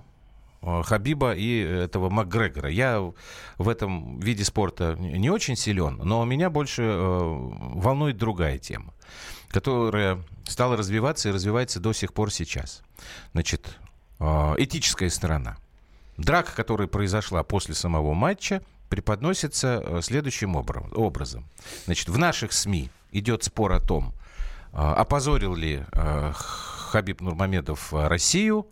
[0.61, 2.69] Хабиба и этого Макгрегора.
[2.69, 3.11] Я
[3.57, 8.93] в этом виде спорта не очень силен, но меня больше э, волнует другая тема,
[9.49, 12.83] которая стала развиваться и развивается до сих пор сейчас.
[13.33, 13.77] Значит,
[14.19, 14.23] э,
[14.57, 15.57] этическая сторона.
[16.17, 21.45] Драка, которая произошла после самого матча, преподносится э, следующим образом.
[21.85, 24.13] Значит, в наших СМИ идет спор о том,
[24.73, 28.67] э, опозорил ли э, Хабиб Нурмамедов Россию,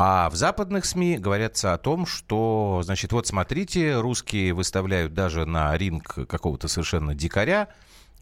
[0.00, 5.76] а в западных СМИ говорятся о том, что, значит, вот смотрите, русские выставляют даже на
[5.76, 7.66] ринг какого-то совершенно дикаря,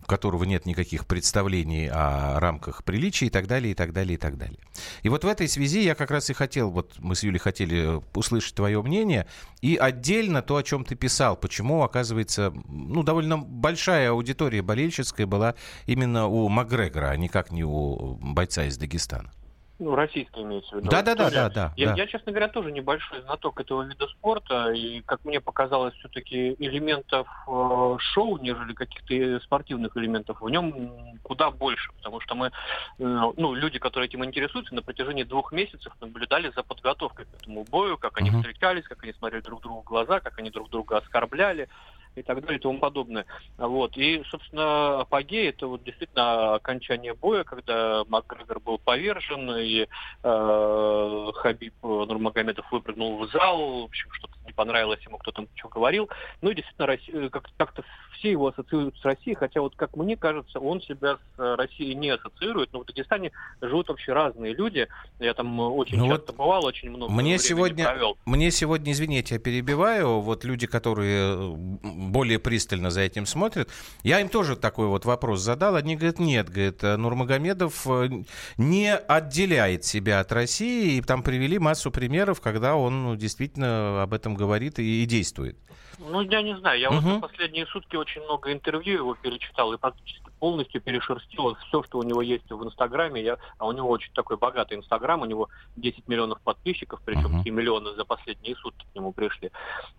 [0.02, 4.16] у которого нет никаких представлений о рамках приличия и так далее, и так далее, и
[4.16, 4.58] так далее.
[5.02, 8.00] И вот в этой связи я как раз и хотел, вот мы с Юлей хотели
[8.14, 9.26] услышать твое мнение,
[9.60, 15.54] и отдельно то, о чем ты писал, почему, оказывается, ну, довольно большая аудитория болельщицкая была
[15.84, 19.30] именно у Макгрегора, а никак не у бойца из Дагестана.
[19.78, 20.90] Ну, российский имеется в виду.
[20.90, 21.72] Да, да, да, да, да.
[21.76, 21.94] Я, да.
[21.96, 27.28] я, честно говоря, тоже небольшой знаток этого вида спорта, и, как мне показалось, все-таки элементов
[27.46, 32.50] э, шоу, нежели каких-то спортивных элементов, в нем куда больше, потому что мы, э,
[32.98, 37.98] ну, люди, которые этим интересуются, на протяжении двух месяцев наблюдали за подготовкой к этому бою,
[37.98, 38.38] как они uh-huh.
[38.38, 41.68] встречались, как они смотрели друг другу в глаза, как они друг друга оскорбляли,
[42.16, 43.26] и так далее и тому подобное.
[43.58, 43.96] Вот.
[43.96, 49.86] И, собственно, апогей это вот действительно окончание боя, когда Макгрегор был повержен, и
[50.22, 55.68] э, Хабиб Нурмагомедов выпрыгнул в зал, в общем, что-то не понравилось ему, кто там что
[55.68, 56.08] говорил.
[56.42, 57.84] Ну и действительно, как- как-то
[58.18, 62.10] все его ассоциируют с Россией, хотя вот, как мне кажется, он себя с Россией не
[62.10, 64.88] ассоциирует, но в Дагестане живут вообще разные люди.
[65.18, 68.16] Я там очень Ну часто вот бывал, очень много Мне сегодня, провел.
[68.24, 73.68] мне сегодня, извините, я перебиваю, вот люди, которые э, более пристально за этим смотрят,
[74.02, 78.08] я им тоже такой вот вопрос задал, они говорят, нет, говорит, э, Нурмагомедов э,
[78.56, 84.12] не отделяет себя от России, и там привели массу примеров, когда он ну, действительно об
[84.14, 85.56] этом говорит и, и действует.
[85.98, 87.14] Ну, я не знаю, я вот Мгм.
[87.14, 92.02] за последние сутки очень много интервью его перечитал и практически полностью перешерстил все, что у
[92.02, 93.22] него есть в Инстаграме.
[93.22, 97.42] Я, а у него очень такой богатый Инстаграм, у него 10 миллионов подписчиков, причем Мгм.
[97.42, 99.50] 3 миллиона за последние сутки к нему пришли.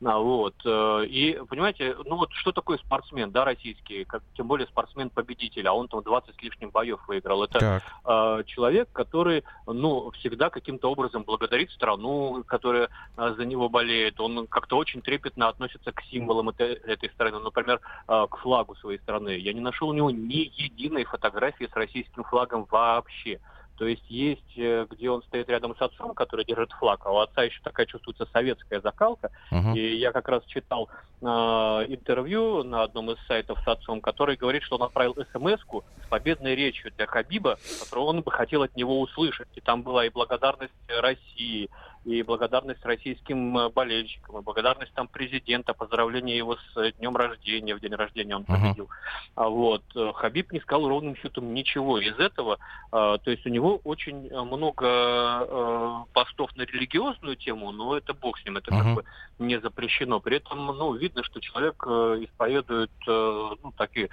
[0.06, 0.56] А, вот.
[0.66, 5.74] э, И, понимаете, ну вот что такое спортсмен, да, российский, как, тем более спортсмен-победитель, а
[5.74, 7.44] он там 20 с лишним боев выиграл.
[7.44, 7.84] Это Так.
[8.06, 14.20] э, человек, который, ну, всегда каким-то образом благодарит страну, которая э, за него болеет.
[14.20, 19.00] Он как-то очень трепетно относится к символам этой, этой страны, например, э, к флагу своей
[19.00, 19.38] страны.
[19.38, 23.40] Я не нашел у него ни единой фотографии с российским флагом вообще.
[23.78, 27.18] То есть есть, э, где он стоит рядом с отцом, который держит флаг, а у
[27.20, 29.30] отца еще такая чувствуется советская закалка.
[29.52, 29.76] Мгм.
[29.76, 30.90] И я как раз читал
[31.22, 36.08] э, интервью на одном из сайтов с отцом, который говорит, что он отправил смс с
[36.10, 39.50] победной речью для Хабиба, которую он бы хотел от него услышать.
[39.54, 41.70] И там была и благодарность России,
[42.08, 47.76] и благодарность российским э, болельщикам, и благодарность там президента, поздравление его с э, днем рождения,
[47.76, 48.88] в день рождения он победил.
[49.36, 52.60] А вот э, Хабиб не сказал ровным счетом ничего из этого.
[52.94, 58.46] А, То есть у него очень много постов на религиозную тему, но это бог с
[58.46, 58.84] ним, это Мгм.
[58.84, 59.04] как бы
[59.40, 60.22] не запрещено.
[60.22, 64.10] При этом, ну, видно, что человек исповедует, ну, такие,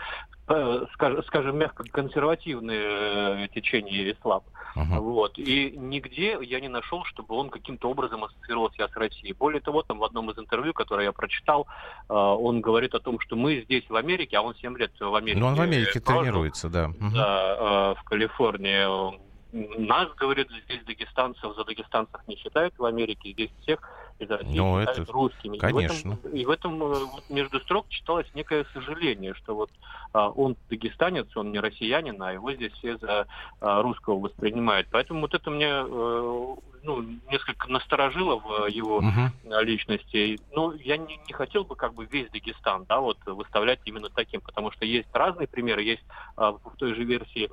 [0.46, 4.44] скажем, скажем мягко, консервативные э, течения ислама.
[4.74, 5.00] Мгм.
[5.00, 5.38] Вот.
[5.38, 9.33] И нигде я не нашел, чтобы он каким-то образом ассоциировал себя с Россией.
[9.33, 11.66] Более того, там в одном из интервью, которое я прочитал,
[12.09, 15.14] э, он говорит о том, что мы здесь в Америке, а он 7 лет в
[15.14, 15.40] Америке.
[15.40, 16.22] Ну, он в Америке прожил.
[16.22, 16.88] тренируется, да.
[16.88, 17.14] Мгм.
[17.14, 19.24] Да, э, в Калифорнии.
[19.78, 23.78] Нас, говорит, здесь дагестанцев за дагестанцев не считают в Америке, здесь всех
[24.18, 25.59] из России Ну, это русскими.
[25.59, 26.18] конечно.
[26.33, 29.70] И в этом, и в этом вот между строк читалось некое сожаление, что вот
[30.12, 33.27] а, он дагестанец, он не россиянин, а его здесь все за
[33.61, 34.88] а, русского воспринимают.
[34.90, 40.38] Поэтому вот это мне э, ну, несколько насторожило в его э, личности.
[40.53, 44.40] Ну, я не, не хотел бы как бы весь Дагестан, да, вот выставлять именно таким,
[44.40, 46.05] потому что есть разные примеры, есть
[46.37, 47.50] а, в той же версии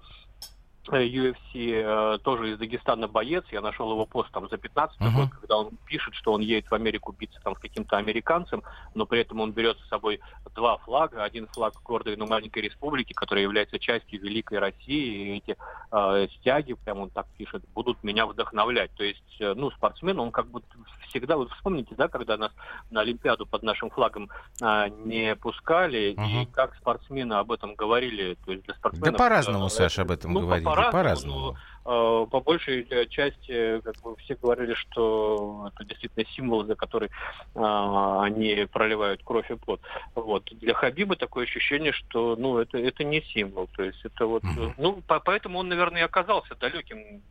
[0.88, 5.16] UFC э, тоже из Дагестана боец, я нашел его пост там за 15 Мгм.
[5.16, 8.64] год, когда он пишет, что он едет в Америку биться там с каким-то американцем,
[8.96, 10.20] но при этом он берет с собой
[10.56, 15.58] два флага, один флаг гордой, но маленькой республики, которая является частью великой России, и эти
[15.92, 18.92] э, стяги, прям он так пишет, будут меня вдохновлять.
[18.96, 20.62] То есть, э, ну, спортсмен, он как бы
[21.10, 22.52] всегда, вот вспомните, да, когда нас
[22.90, 24.30] на Олимпиаду под нашим флагом
[24.62, 26.46] а, не пускали, и Мгм.
[26.48, 28.38] как спортсмены об этом говорили.
[28.46, 29.18] То есть для Да спортсменов...
[29.18, 30.66] по-разному, э, Саша, об этом ну, говорили.
[30.76, 31.58] По-разному, По-разному.
[31.86, 36.76] но, э, по большей э, части как бы все говорили, что это действительно символ, за
[36.76, 37.10] который
[37.56, 39.82] а, они проливают кровь и пот.
[40.16, 40.46] Вот.
[40.52, 43.68] Для Хабиба такое ощущение, что ну, это, это не символ.
[43.76, 47.22] То есть это вот, э, ну, по- поэтому он, наверное, и оказался далеким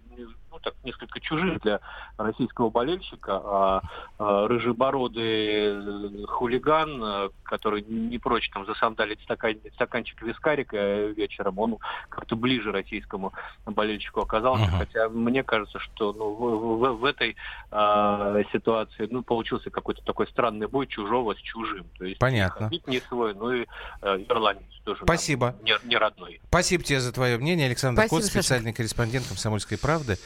[0.51, 1.81] ну, так, несколько чужих для
[2.17, 3.83] российского болельщика, а,
[4.19, 12.73] а рыжебородый хулиган, который не прочь там засандалить стакан, стаканчик вискарика вечером, он как-то ближе
[12.73, 13.33] российскому
[13.67, 14.79] болельщику оказался, uh-huh.
[14.79, 17.37] хотя мне кажется, что ну, в, в, в этой
[17.71, 21.87] а, ситуации ну, получился какой-то такой странный бой чужого с чужим.
[21.99, 22.71] То есть Понятно.
[22.87, 23.67] не свой, но и
[24.03, 25.03] э, ирландец тоже.
[25.05, 25.57] Спасибо.
[25.63, 26.41] Не, не родной.
[26.49, 28.77] Спасибо тебе за твое мнение, Александр Спасибо, Кот, специальный Саша.
[28.77, 30.19] корреспондент «Комсомольской правды».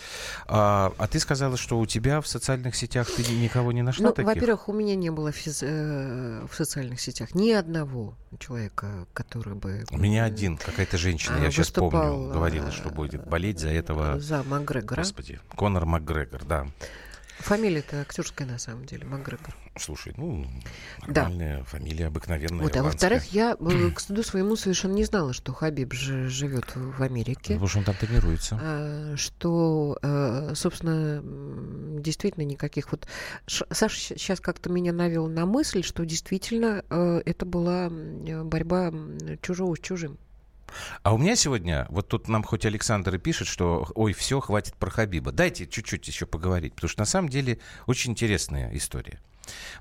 [0.46, 4.12] А, а ты сказала, что у тебя в социальных сетях ты никого не нашла ну,
[4.12, 4.34] таких?
[4.34, 5.62] Во-первых, у меня не было физ...
[5.62, 9.84] э, в социальных сетях ни одного человека, который бы...
[9.90, 14.20] У меня один, какая-то женщина, я сейчас помню, говорила, что будет болеть за этого...
[14.20, 15.00] За Макгрегора.
[15.00, 16.66] Господи, Конор Макгрегор, да.
[17.38, 19.54] Фамилия-то актерская на самом деле, Макгрегор.
[19.76, 20.46] Слушай, ну,
[21.06, 21.64] нормальная да.
[21.64, 22.62] фамилия, обыкновенная.
[22.62, 26.76] Вот, а во-вторых, я э, к стыду своему совершенно не знала, что Хабиб же живет
[26.76, 27.54] в Америке.
[27.54, 28.58] Потому что он там тренируется.
[28.62, 31.20] А, что, э, собственно,
[32.00, 33.08] действительно никаких вот...
[33.46, 38.92] Саша сейчас как-то меня навел на мысль, что действительно э, это была борьба
[39.42, 40.18] чужого с чужим.
[41.02, 44.74] А у меня сегодня, вот тут нам хоть Александр и пишет, что ой, все, хватит
[44.74, 45.32] про Хабиба.
[45.32, 49.20] Дайте чуть-чуть еще поговорить, потому что на самом деле очень интересная история.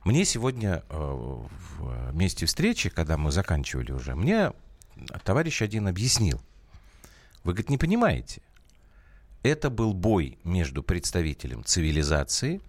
[0.03, 4.51] Мне сегодня э, в месте встречи, когда мы заканчивали уже, мне
[5.23, 6.41] товарищ один объяснил.
[7.43, 8.41] Вы, говорит, не понимаете.
[9.41, 12.59] Это был бой между представителем цивилизации,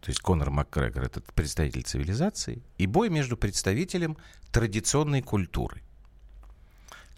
[0.00, 4.16] то есть Конор МакГрегор, это представитель цивилизации, и бой между представителем
[4.50, 5.82] традиционной культуры.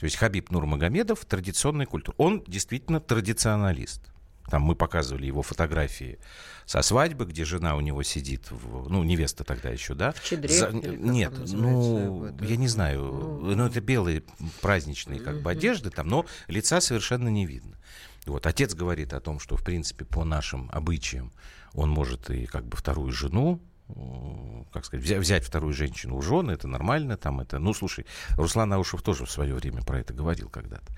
[0.03, 2.17] То есть Хабиб Нурмагомедов традиционная культура.
[2.19, 4.03] Он действительно традиционалист.
[4.51, 6.19] Там мы показывали его фотографии
[6.67, 10.11] со свадьбы, где жена у него сидит, в, ну, невеста тогда еще, да?
[10.11, 10.73] В чедре, За...
[10.73, 12.45] Нет, ну, это...
[12.45, 14.25] я не знаю, ну, ну это белые
[14.61, 17.79] праздничные как бы одежды там, но лица совершенно не видно.
[18.27, 21.33] Вот, отец говорит о том, что, в принципе, по нашим обычаям
[21.75, 23.63] он может и как бы вторую жену
[24.73, 28.73] как сказать, взять, взять вторую женщину в жены, это нормально, там это, ну, слушай, Руслан
[28.73, 30.93] Аушев тоже в свое время про это говорил когда-то.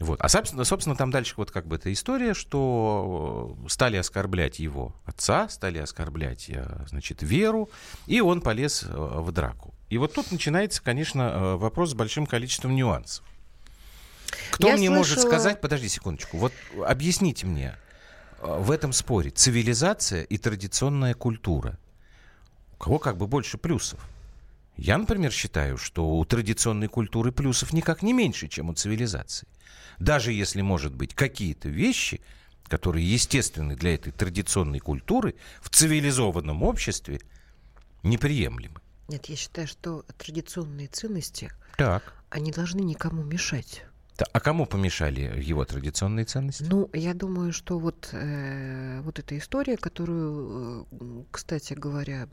[0.00, 0.20] Вот.
[0.20, 5.48] А, собственно, собственно, там дальше вот как бы эта история, что стали оскорблять его отца,
[5.48, 7.70] стали оскорблять, э, значит, Веру,
[8.06, 9.72] и он полез э, в драку.
[9.90, 13.24] И вот тут начинается, конечно, э, вопрос с большим количеством нюансов.
[14.50, 14.96] Кто Я мне слышала...
[14.96, 16.52] может сказать, подожди секундочку, вот
[16.84, 17.76] объясните мне,
[18.42, 21.78] в этом споре цивилизация и традиционная культура–
[22.74, 24.00] у кого как бы больше плюсов.
[24.76, 29.46] Я, например, считаю, что у традиционной культуры плюсов никак не меньше, чем у цивилизации.
[30.00, 32.20] Даже если, может быть, какие-то вещи,
[32.64, 37.20] которые естественны для этой традиционной культуры, в цивилизованном обществе
[38.02, 38.80] неприемлемы.
[39.08, 42.14] Нет, я считаю, что традиционные ценности, так.
[42.30, 43.84] они должны никому мешать.
[44.32, 46.64] А кому помешали его традиционные ценности?
[46.68, 52.28] Ну, я думаю, что вот, э, вот эта история, которую, э, кстати говоря,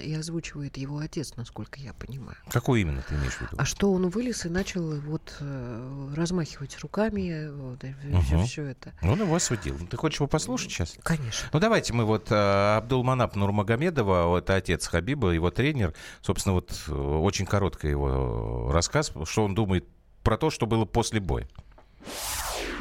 [0.00, 2.36] и озвучивает его отец, насколько я понимаю.
[2.50, 3.56] Какую именно ты имеешь в виду?
[3.58, 8.22] А что он вылез и начал вот э, размахивать руками, вот, угу.
[8.22, 8.92] все, все это.
[9.02, 9.76] Ну, он его осудил.
[9.90, 10.96] Ты хочешь его послушать сейчас?
[11.02, 11.48] Конечно.
[11.52, 16.92] Ну, давайте мы вот э, Абдулманап Нурмагомедова, это отец Хабиба, его тренер, собственно, вот э,
[16.92, 19.84] очень короткий его рассказ, что он думает
[20.28, 21.48] про то, что было после боя.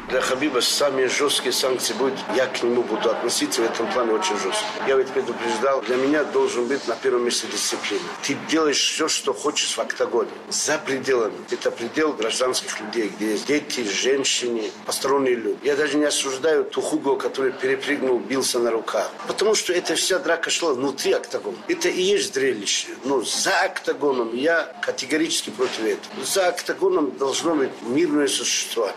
[0.10, 4.38] Для Хабиба самые жесткие санкции будут, я к нему буду относиться в этом плане очень
[4.38, 4.66] жестко.
[4.88, 8.06] Я ведь предупреждал, для меня должен быть на первом месте дисциплина.
[8.24, 10.30] Ты делаешь все, что хочешь в октагоне.
[10.48, 11.36] За пределами.
[11.52, 15.60] Это предел гражданских людей, где есть дети, женщины, посторонние люди.
[15.64, 19.12] Я даже не осуждаю ту Хуго, который перепрыгнул, бился на руках.
[19.28, 21.58] Потому что эта вся драка шла внутри октагона.
[21.68, 22.88] Это и есть зрелище.
[23.04, 26.26] Но за октагоном я категорически против этого.
[26.26, 28.96] За октагоном должно быть мирное существование.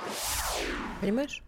[1.01, 1.43] Понимаешь?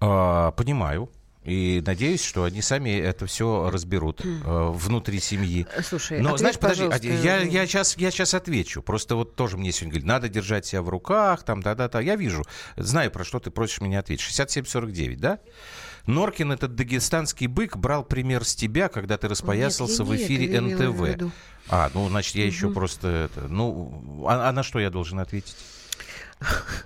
[0.00, 1.10] А, понимаю.
[1.44, 5.66] И надеюсь, что они сами это все разберут э, внутри семьи.
[5.82, 7.08] Слушай, Но, ответь, знаешь, подожди, пожалуйста.
[7.08, 8.82] я, я, сейчас, я сейчас отвечу.
[8.82, 12.00] Просто вот тоже мне сегодня говорят, надо держать себя в руках, там, да-да-да.
[12.00, 12.44] Я вижу,
[12.76, 14.22] знаю, про что ты просишь меня ответить.
[14.24, 15.38] 6749, да?
[16.06, 21.32] Норкин, этот дагестанский бык, брал пример с тебя, когда ты распоясался нет, в эфире НТВ.
[21.70, 23.30] А, ну, значит, я еще просто...
[23.32, 25.56] Это, ну, а, а на что я должен ответить?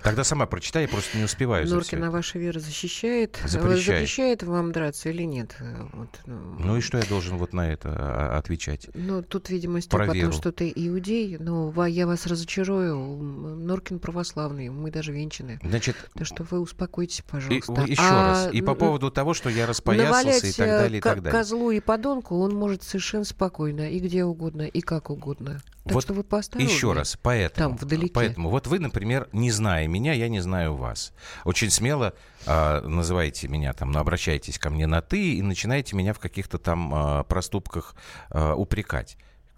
[0.03, 1.67] Тогда сама прочитай, я просто не успеваю.
[1.67, 3.39] Норкина ваша вера защищает.
[3.45, 3.83] Запрещает.
[3.83, 5.55] Запрещает вам драться или нет?
[5.93, 6.35] Вот, ну...
[6.59, 8.89] ну и что я должен вот на это а, отвечать?
[8.93, 12.97] Ну, тут, видимо, Степа, потому что ты иудей, но я вас разочарую.
[12.97, 15.59] Норкин православный, мы даже венчаны.
[15.63, 17.83] Значит, так что вы успокойтесь, пожалуйста.
[17.87, 18.53] И, еще а, раз.
[18.53, 21.31] И по поводу того, что я распоясался и так далее, и так далее.
[21.31, 25.61] козлу и подонку он может совершенно спокойно, и где угодно, и как угодно.
[25.83, 26.73] Так вот что вы поосторожнее.
[26.73, 28.13] Еще раз, поэтому, Там, вдалеке.
[28.13, 31.11] поэтому вот вы, например, не зная меня, я не знаю вас.
[31.43, 32.13] Очень смело
[32.45, 36.57] э, называете меня там, ну, обращаетесь ко мне на «ты» и начинаете меня в каких-то
[36.57, 37.95] там э, проступках
[38.29, 39.17] э, упрекать.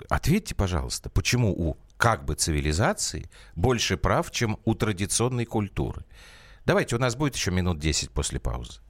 [0.10, 6.06] Ответьте, пожалуйста, почему у как бы цивилизации больше прав, чем у традиционной культуры?
[6.66, 8.82] Давайте, у нас будет еще минут 10 после паузы.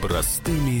[0.00, 0.80] Простыми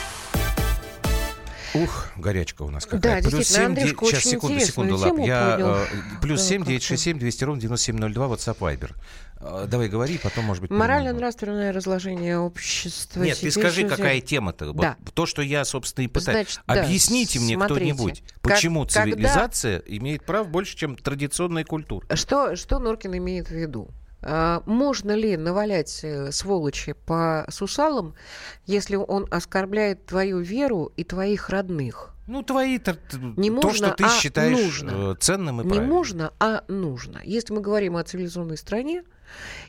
[1.73, 3.21] Ух, горячка у нас какая.
[3.21, 5.19] Да, плюс действительно, 7, Андрюшка, Сейчас, секунду, секунду, Лап.
[5.19, 5.85] Я, э,
[6.21, 8.91] плюс 7, 967, 200 ровно 9702, WhatsApp Viber.
[9.39, 10.71] Э, давай говори, потом, может быть...
[10.71, 13.23] Морально-нравственное разложение общества.
[13.23, 14.73] Нет, ты скажи, какая тема-то?
[14.73, 14.97] Да.
[15.13, 16.59] То, что я, собственно, и пытаюсь.
[16.65, 19.97] Значит, Объясните да, мне кто-нибудь, почему как, цивилизация когда...
[19.97, 22.05] имеет прав больше, чем традиционная культура.
[22.15, 23.89] Что, что Норкин имеет в виду?
[24.23, 28.15] А, можно ли навалять э, сволочи по сусалам,
[28.65, 32.13] если он оскорбляет твою веру и твоих родных?
[32.27, 32.97] Ну, твои то,
[33.35, 35.13] не то можно, что ты а считаешь нужно.
[35.13, 35.89] Э, ценным и правильным.
[35.89, 37.19] Не можно, а нужно.
[37.23, 39.03] Если мы говорим о цивилизованной стране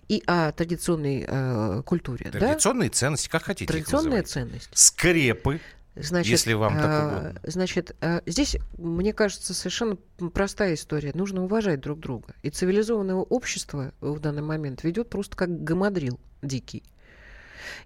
[0.09, 2.31] и о традиционной э, культуре.
[2.31, 2.95] Традиционные да?
[2.95, 3.73] ценности, как хотите.
[3.73, 4.69] Традиционная ценность.
[4.75, 5.61] Скрепы.
[5.95, 7.41] Значит, Если вам так а, угодно.
[7.45, 9.97] Значит, а, здесь, мне кажется, совершенно
[10.33, 11.13] простая история.
[11.15, 12.35] Нужно уважать друг друга.
[12.43, 16.83] И цивилизованное общество в данный момент ведет просто как гамадрил дикий.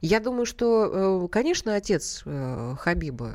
[0.01, 3.35] Я думаю, что, э, конечно, отец э, Хабиба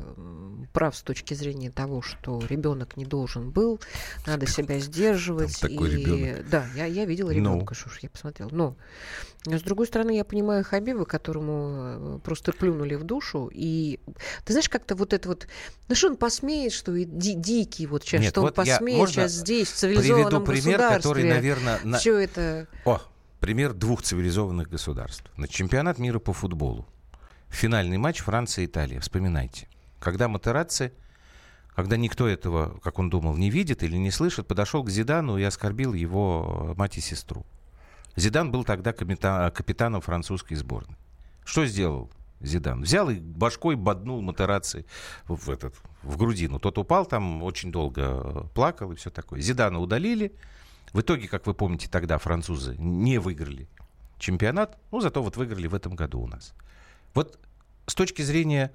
[0.73, 3.79] прав с точки зрения того, что ребенок не должен был,
[4.25, 5.59] надо себя сдерживать.
[5.59, 5.95] Там такой и...
[5.97, 6.49] ребенок.
[6.49, 7.77] Да, я, я видела ребенка, no.
[7.77, 8.49] что ж, я посмотрела.
[8.51, 8.75] Но
[9.45, 13.49] с другой стороны, я понимаю Хабиба, которому э, просто плюнули в душу.
[13.51, 13.99] И
[14.45, 15.47] ты знаешь, как-то вот это вот...
[15.87, 19.09] Ну что он посмеет, что и ди- дикий вот сейчас, Нет, что вот он посмеет
[19.09, 21.79] сейчас здесь, в цивилизованном приведу пример, который, наверное...
[21.83, 21.97] На...
[21.97, 22.67] Все это...
[22.85, 23.01] О,
[23.41, 25.29] пример двух цивилизованных государств.
[25.35, 26.85] На чемпионат мира по футболу.
[27.49, 29.01] Финальный матч Франция-Италия.
[29.01, 29.67] Вспоминайте.
[29.99, 30.93] Когда Матераци,
[31.75, 35.43] когда никто этого, как он думал, не видит или не слышит, подошел к Зидану и
[35.43, 37.45] оскорбил его мать и сестру.
[38.15, 40.97] Зидан был тогда капитан, капитаном французской сборной.
[41.43, 42.11] Что сделал
[42.41, 42.83] Зидан?
[42.83, 44.85] Взял и башкой боднул Матераци
[45.27, 46.59] в, этот, в грудину.
[46.59, 49.41] Тот упал там, очень долго плакал и все такое.
[49.41, 50.31] Зидана удалили.
[50.93, 53.67] В итоге, как вы помните, тогда французы не выиграли
[54.17, 56.53] чемпионат, ну, зато вот выиграли в этом году у нас.
[57.13, 57.39] Вот
[57.87, 58.71] с точки зрения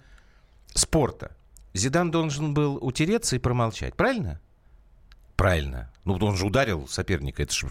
[0.75, 1.37] спорта,
[1.75, 4.41] Зидан должен был утереться и промолчать, правильно?
[5.37, 5.93] Правильно.
[6.05, 7.71] Ну, он же ударил соперника, это же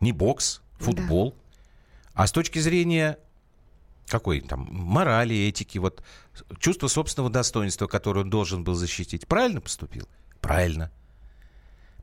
[0.00, 1.32] не бокс, футбол.
[1.32, 2.22] Да.
[2.22, 3.18] А с точки зрения
[4.06, 6.02] какой там морали, этики, вот
[6.58, 10.06] чувство собственного достоинства, которое он должен был защитить, правильно поступил?
[10.40, 10.90] Правильно.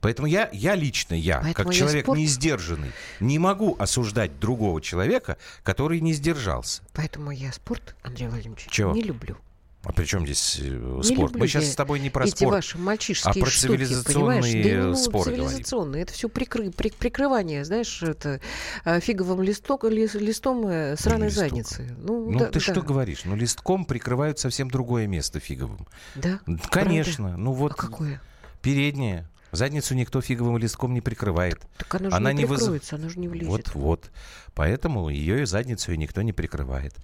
[0.02, 2.18] Поэтому я, я лично, я, Поэтому как человек спорт...
[2.20, 6.82] не сдержанный, не могу осуждать другого человека, который не сдержался.
[6.94, 8.94] Поэтому я спорт, Андрей Владимирович, Чего?
[8.94, 9.38] не люблю.
[9.84, 11.36] А при чем здесь э, спорт?
[11.36, 14.84] Мы сейчас с тобой не про эти спорт, ваши мальчишские а про штуки, цивилизационные да,
[14.88, 15.90] ну, споры цивилизационные.
[15.90, 16.04] Говорим.
[16.04, 18.42] Это все прикры, при, прикрывание, знаешь, это
[18.84, 21.44] а, фиговым листок, ли, листом э, сраной Листок.
[21.44, 21.96] задницы.
[21.98, 22.60] Ну, ну да, ты да.
[22.60, 23.22] что говоришь?
[23.24, 25.88] Ну, листком прикрывают совсем другое место фиговым.
[26.16, 26.42] Да?
[26.70, 27.30] Конечно.
[27.30, 27.42] Правда?
[27.42, 27.72] Ну вот.
[27.72, 28.22] А какое?
[28.62, 29.30] Переднее.
[29.52, 31.60] Задницу никто фиговым листком не прикрывает.
[31.78, 33.02] Так она же она не, не прикроется, выз...
[33.02, 33.50] она же не влезет.
[33.50, 34.12] Вот, вот.
[34.54, 36.96] Поэтому ее и задницу и никто не прикрывает.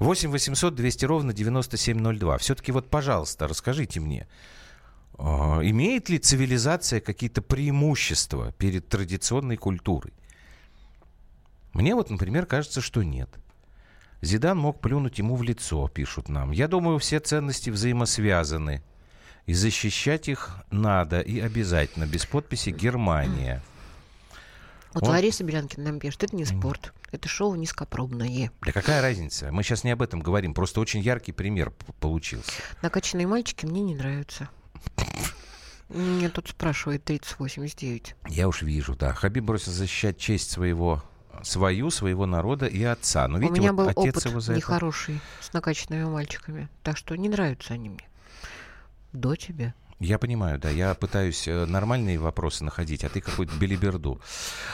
[0.00, 2.38] 8 800 200 ровно 9702.
[2.38, 4.28] Все-таки вот, пожалуйста, расскажите мне,
[5.18, 10.12] э, имеет ли цивилизация какие-то преимущества перед традиционной культурой?
[11.72, 13.30] Мне вот, например, кажется, что нет.
[14.20, 16.50] Зидан мог плюнуть ему в лицо, пишут нам.
[16.50, 18.82] Я думаю, все ценности взаимосвязаны–
[19.46, 22.06] и защищать их надо и обязательно.
[22.06, 23.62] Без подписи Германия.
[24.94, 25.10] Вот Он...
[25.10, 28.50] Лариса Белянкина нам пишет, это не спорт, это шоу низкопробное.
[28.64, 29.50] Да какая разница?
[29.50, 32.52] Мы сейчас не об этом говорим, просто очень яркий пример получился.
[32.80, 34.48] Накачанные мальчики мне не нравятся.
[35.88, 38.14] Мне тут спрашивает 3089.
[38.28, 39.12] Я уж вижу, да.
[39.12, 41.02] Хабиб бросил защищать честь своего
[41.42, 43.28] свою, своего народа и отца.
[43.28, 45.44] Но, видите, У меня вот был отец опыт его за нехороший это...
[45.44, 46.68] с накачанными мальчиками.
[46.82, 48.08] Так что не нравятся они мне.
[49.14, 49.74] До тебя.
[50.00, 50.70] Я понимаю, да.
[50.70, 54.20] Я пытаюсь э, нормальные вопросы находить, а ты какую-то белиберду.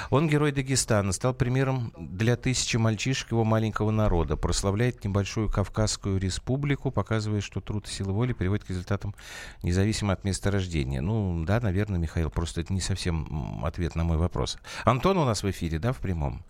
[0.09, 6.91] Он герой Дагестана, стал примером для тысячи мальчишек его маленького народа, прославляет небольшую Кавказскую республику,
[6.91, 9.15] показывая, что труд и сила воли приводит к результатам
[9.63, 11.03] независимо от места рождения.
[11.03, 14.59] Ну, да, наверное, Михаил, просто это не совсем ответ на мой вопрос.
[14.85, 16.43] Антон у нас в эфире, да, в прямом?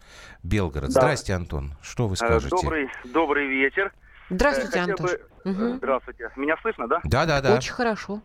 [0.44, 0.92] Белгород.
[0.92, 1.00] Да.
[1.00, 1.74] Здрасте, Антон.
[1.82, 2.50] Что вы э, скажете?
[2.50, 3.92] Добрый, добрый вечер.
[4.30, 5.06] Здравствуйте, э, Антон.
[5.06, 5.20] Бы...
[5.44, 5.76] Угу.
[5.76, 6.30] Здравствуйте.
[6.36, 7.00] Меня слышно, да?
[7.04, 7.54] Да, да, да.
[7.54, 8.20] Очень хорошо.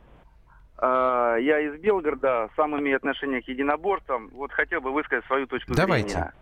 [0.78, 4.30] А, я из Белгорода, сам имею отношение к единоборствам.
[4.34, 6.10] Вот хотел бы высказать свою точку Давайте.
[6.10, 6.34] зрения.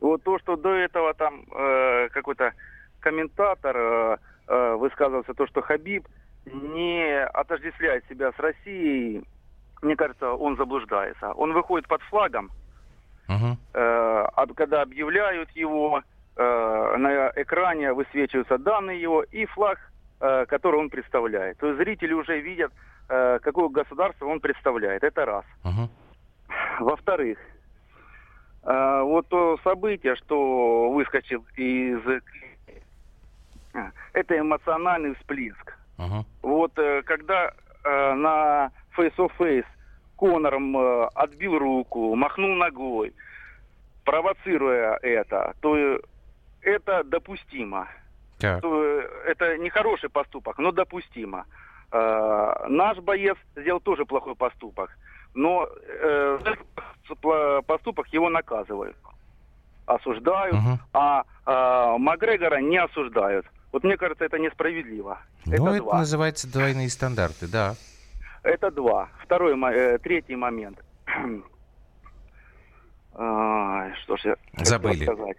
[0.00, 2.52] Вот то, что до этого там э, какой-то
[3.00, 4.16] комментатор э,
[4.48, 6.08] э, высказывался, то, что Хабиб
[6.46, 9.22] не отождествляет себя с Россией,
[9.80, 11.32] мне кажется, он заблуждается.
[11.32, 12.50] Он выходит под флагом,
[13.28, 13.56] uh-huh.
[13.74, 16.02] э, когда объявляют его,
[16.36, 19.78] э, на экране высвечиваются данные его и флаг,
[20.20, 21.58] э, который он представляет.
[21.58, 22.72] То есть зрители уже видят
[23.14, 25.02] Э, какое государство он представляет.
[25.04, 25.44] Это раз.
[25.64, 25.88] Uh-huh.
[26.80, 27.38] Во-вторых,
[28.62, 32.00] э, вот то событие, что выскочил из...
[34.14, 35.76] Это эмоциональный всплеск.
[35.98, 36.24] Uh-huh.
[36.42, 36.72] Вот
[37.04, 37.52] когда
[37.84, 39.66] на face-of-face
[40.16, 40.76] Конором
[41.14, 43.12] отбил руку, махнул ногой,
[44.04, 46.00] провоцируя это, то
[46.62, 47.88] это допустимо.
[48.38, 48.60] Так.
[48.62, 48.82] То
[49.26, 51.46] это не хороший поступок, но допустимо.
[51.92, 54.90] Э, наш боец сделал тоже плохой поступок,
[55.34, 56.38] но э,
[57.66, 58.96] поступок его наказывают,
[59.86, 60.78] осуждают, угу.
[60.92, 63.46] а э, Макгрегора не осуждают.
[63.72, 65.18] Вот мне кажется, это несправедливо.
[65.46, 67.74] Ну, это, это называется двойные стандарты, да.
[68.42, 69.08] Это два.
[69.22, 70.82] Второй, э, третий момент.
[73.14, 75.04] что ж я Забыли.
[75.04, 75.36] сказать?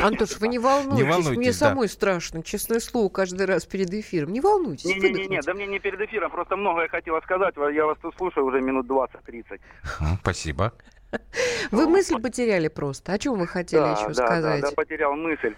[0.00, 1.04] Антош, вы не волнуйтесь.
[1.04, 1.52] Не волнуйтесь мне да.
[1.52, 4.32] самой страшно, честное слово, каждый раз перед эфиром.
[4.32, 4.84] Не волнуйтесь.
[4.84, 7.54] Не-не-не, да мне не перед эфиром, просто многое хотела сказать.
[7.72, 9.60] Я вас тут слушаю уже минут 20-30.
[10.20, 10.72] Спасибо.
[11.70, 13.12] Вы мысль потеряли просто.
[13.12, 14.60] О чем вы хотели да, еще да, сказать?
[14.62, 15.54] Да, да, потерял мысль.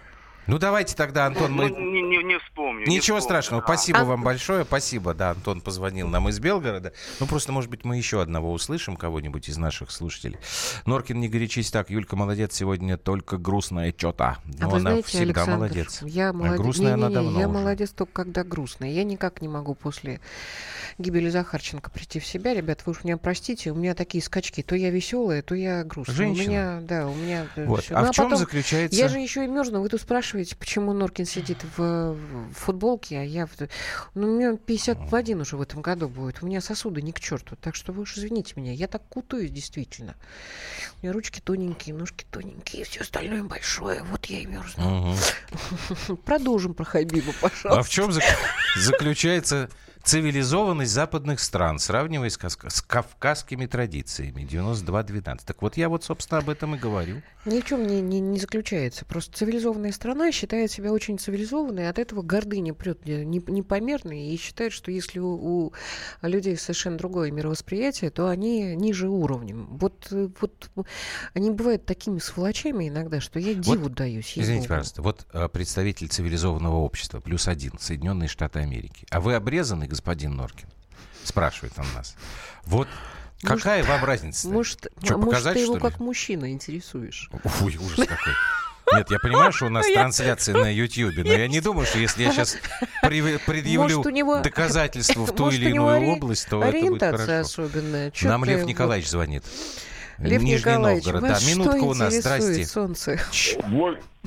[0.47, 1.69] Ну, давайте тогда, Антон, мы...
[1.69, 2.81] Ну, не, не, не вспомню.
[2.81, 3.21] Ничего не вспомню.
[3.21, 3.61] страшного.
[3.61, 4.05] Спасибо а...
[4.05, 4.63] вам большое.
[4.63, 5.13] Спасибо.
[5.13, 6.93] Да, Антон позвонил нам из Белгорода.
[7.19, 10.37] Ну, просто, может быть, мы еще одного услышим, кого-нибудь из наших слушателей.
[10.85, 11.89] Норкин, не горячись так.
[11.89, 12.55] Юлька молодец.
[12.55, 14.37] Сегодня только грустная чё-то.
[14.45, 16.01] Но а вы она знаете, всегда Александр, молодец.
[16.03, 16.59] Я молодец.
[16.59, 17.57] А грустная не, не, не, она давно Я уже.
[17.59, 18.89] молодец только когда грустная.
[18.89, 20.21] Я никак не могу после
[20.97, 22.53] гибели Захарченко прийти в себя.
[22.53, 24.63] Ребят, вы уж меня простите, у меня такие скачки.
[24.63, 26.15] То я веселая, то я грустная.
[26.15, 26.45] Женщина.
[26.45, 27.47] У меня, да, у меня...
[27.57, 27.83] Вот.
[27.83, 27.95] Все.
[27.95, 28.97] А ну, в а чем потом, заключается...
[28.97, 29.81] Я же еще и мерзну.
[29.81, 33.45] Вы тут спрашиваете, почему Норкин сидит в, в футболке, а я...
[33.45, 33.51] В...
[34.13, 36.41] Ну, у меня 51 уже в этом году будет.
[36.41, 37.55] У меня сосуды не к черту.
[37.55, 38.71] Так что вы уж извините меня.
[38.71, 40.15] Я так кутаюсь, действительно.
[41.01, 44.03] У меня ручки тоненькие, ножки тоненькие, все остальное большое.
[44.03, 45.13] Вот я и мерзну.
[46.07, 46.17] Угу.
[46.17, 47.79] Продолжим про Хабиба, пожалуйста.
[47.79, 48.11] А в чем
[48.75, 49.69] заключается
[50.07, 54.47] цивилизованность западных стран, сравнивая с, с кавказскими традициями.
[54.49, 55.41] 92-12.
[55.45, 57.21] Так вот я вот, собственно, об этом и говорю.
[57.43, 59.03] Ни в чем не, не, не заключается.
[59.03, 64.91] Просто цивилизованная страна считает себя очень цивилизованной, от этого гордыня прет непомерной, и считает, что
[64.91, 65.73] если у, у
[66.21, 69.67] людей совершенно другое мировосприятие, то они ниже уровнем.
[69.77, 70.07] Вот,
[70.39, 70.69] вот
[71.33, 74.33] они бывают такими сволочами иногда, что я диву вот, даюсь.
[74.37, 79.05] Извините, пожалуйста, вот а, представитель цивилизованного общества, плюс один, Соединенные Штаты Америки.
[79.09, 80.67] А вы обрезаны, господин Норкин?
[81.23, 82.15] Спрашивает он нас.
[82.65, 82.87] Вот
[83.43, 84.47] может, Какая вам разница?
[84.47, 87.29] Может, что, может показать, ты его как мужчина интересуешь?
[87.61, 88.33] Ой, ужас какой.
[88.93, 92.23] Нет, я понимаю, что у нас трансляция на Ютьюбе, но я не думаю, что если
[92.23, 92.57] я сейчас
[93.01, 94.01] предъявлю
[94.41, 97.39] доказательства в ту или иную область, то это будет хорошо.
[97.39, 98.13] особенная.
[98.21, 99.43] Нам Лев Николаевич звонит.
[100.19, 101.39] Лев Нижний Николаевич, Новгород.
[101.39, 102.13] Да, минутка у нас.
[102.15, 102.65] Здрасте.
[102.65, 103.19] Солнце?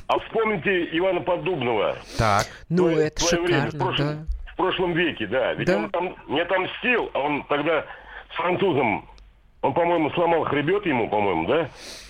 [0.06, 1.98] А вспомните Ивана Поддубного.
[2.16, 2.46] Так.
[2.68, 4.26] Ну, это шикарно, да
[4.60, 5.54] прошлом веке, да.
[5.54, 5.76] Ведь да?
[5.76, 7.84] он там не отомстил, а он тогда
[8.32, 9.08] с французом,
[9.62, 11.68] он, по-моему, сломал хребет ему, по-моему, да?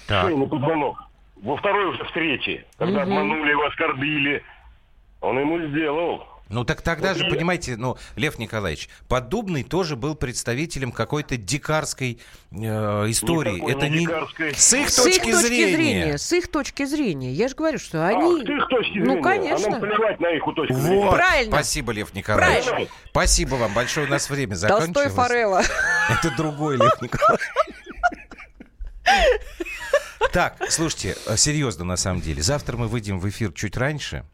[0.09, 0.31] Так.
[0.51, 0.97] Позвонок.
[1.43, 3.11] Во второй уже встрече, когда угу.
[3.11, 4.43] обманули его, оскорбили,
[5.21, 6.27] он ему сделал.
[6.51, 12.19] Ну так тогда же, понимаете, ну, Лев Николаевич, Поддубный тоже был представителем какой-то дикарской
[12.51, 13.55] э, истории.
[13.55, 14.55] Никакой Это не, дикарской.
[14.55, 15.77] с их с точки, их точки зрения.
[15.77, 16.19] зрения.
[16.19, 17.33] С их точки зрения.
[17.33, 18.43] Я же говорю, что они...
[18.43, 19.17] А, с их точки ну, зрения.
[19.17, 19.67] Ну, конечно.
[19.69, 20.83] А нам плевать на их точку вот.
[20.83, 21.11] зрения.
[21.13, 21.53] Правильно.
[21.53, 22.65] Спасибо, Лев Николаевич.
[22.65, 22.91] Правильно.
[23.11, 24.07] Спасибо вам большое.
[24.09, 24.93] У нас время закончилось.
[24.93, 25.63] Толстой Форелла.
[26.11, 27.47] Это другой Лев Николаевич.
[30.33, 32.43] Так, слушайте, серьезно на самом деле.
[32.43, 34.25] Завтра мы выйдем в эфир чуть раньше.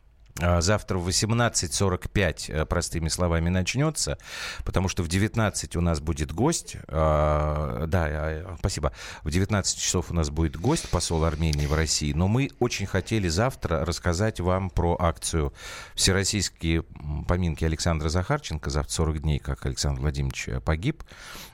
[0.41, 4.18] А, завтра в 18.45, э, простыми словами, начнется,
[4.64, 6.76] потому что в 19 у нас будет гость.
[6.89, 8.93] А, да, а, спасибо.
[9.22, 12.12] В 19 часов у нас будет гость, посол Армении в России.
[12.12, 15.55] Но мы очень хотели завтра рассказать вам про акцию
[15.95, 16.82] «Всероссийские
[17.26, 18.68] поминки Александра Захарченко».
[18.68, 21.03] Завтра 40 дней, как Александр Владимирович погиб.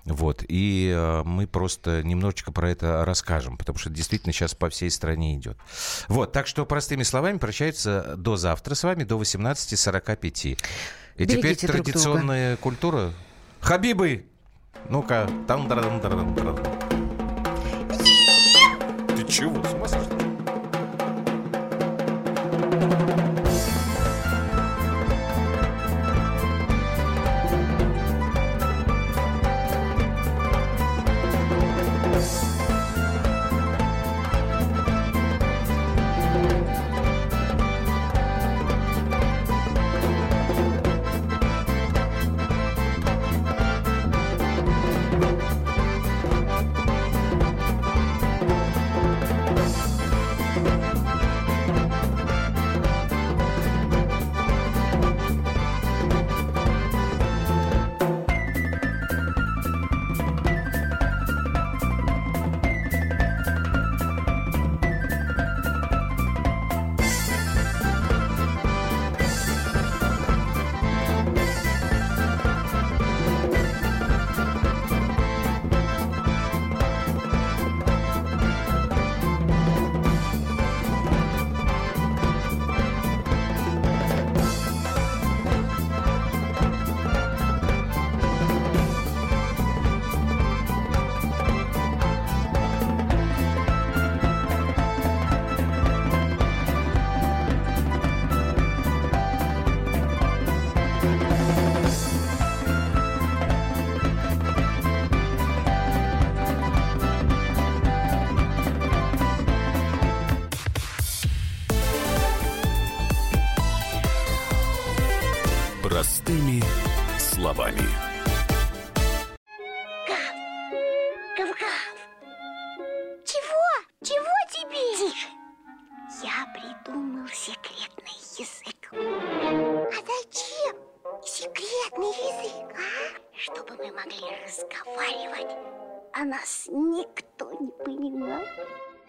[0.05, 0.45] Вот.
[0.49, 5.37] И э, мы просто немножечко про это расскажем, потому что действительно сейчас по всей стране
[5.37, 5.57] идет.
[6.09, 6.33] Вот.
[6.33, 10.59] Так что, простыми словами, прощается до завтра завтра с вами до 18.45.
[11.17, 12.63] И Берегите теперь традиционная друга.
[12.63, 13.13] культура.
[13.61, 14.25] Хабибы!
[14.89, 15.29] Ну-ка.
[15.47, 15.69] там
[19.17, 19.63] Ты чего?
[19.63, 20.22] С ума сошла?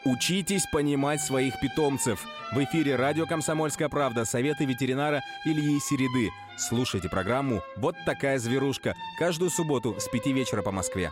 [0.05, 2.23] Учитесь понимать своих питомцев.
[2.51, 6.29] В эфире радио «Комсомольская правда» советы ветеринара Ильи Середы.
[6.57, 11.11] Слушайте программу «Вот такая зверушка» каждую субботу с 5 вечера по Москве.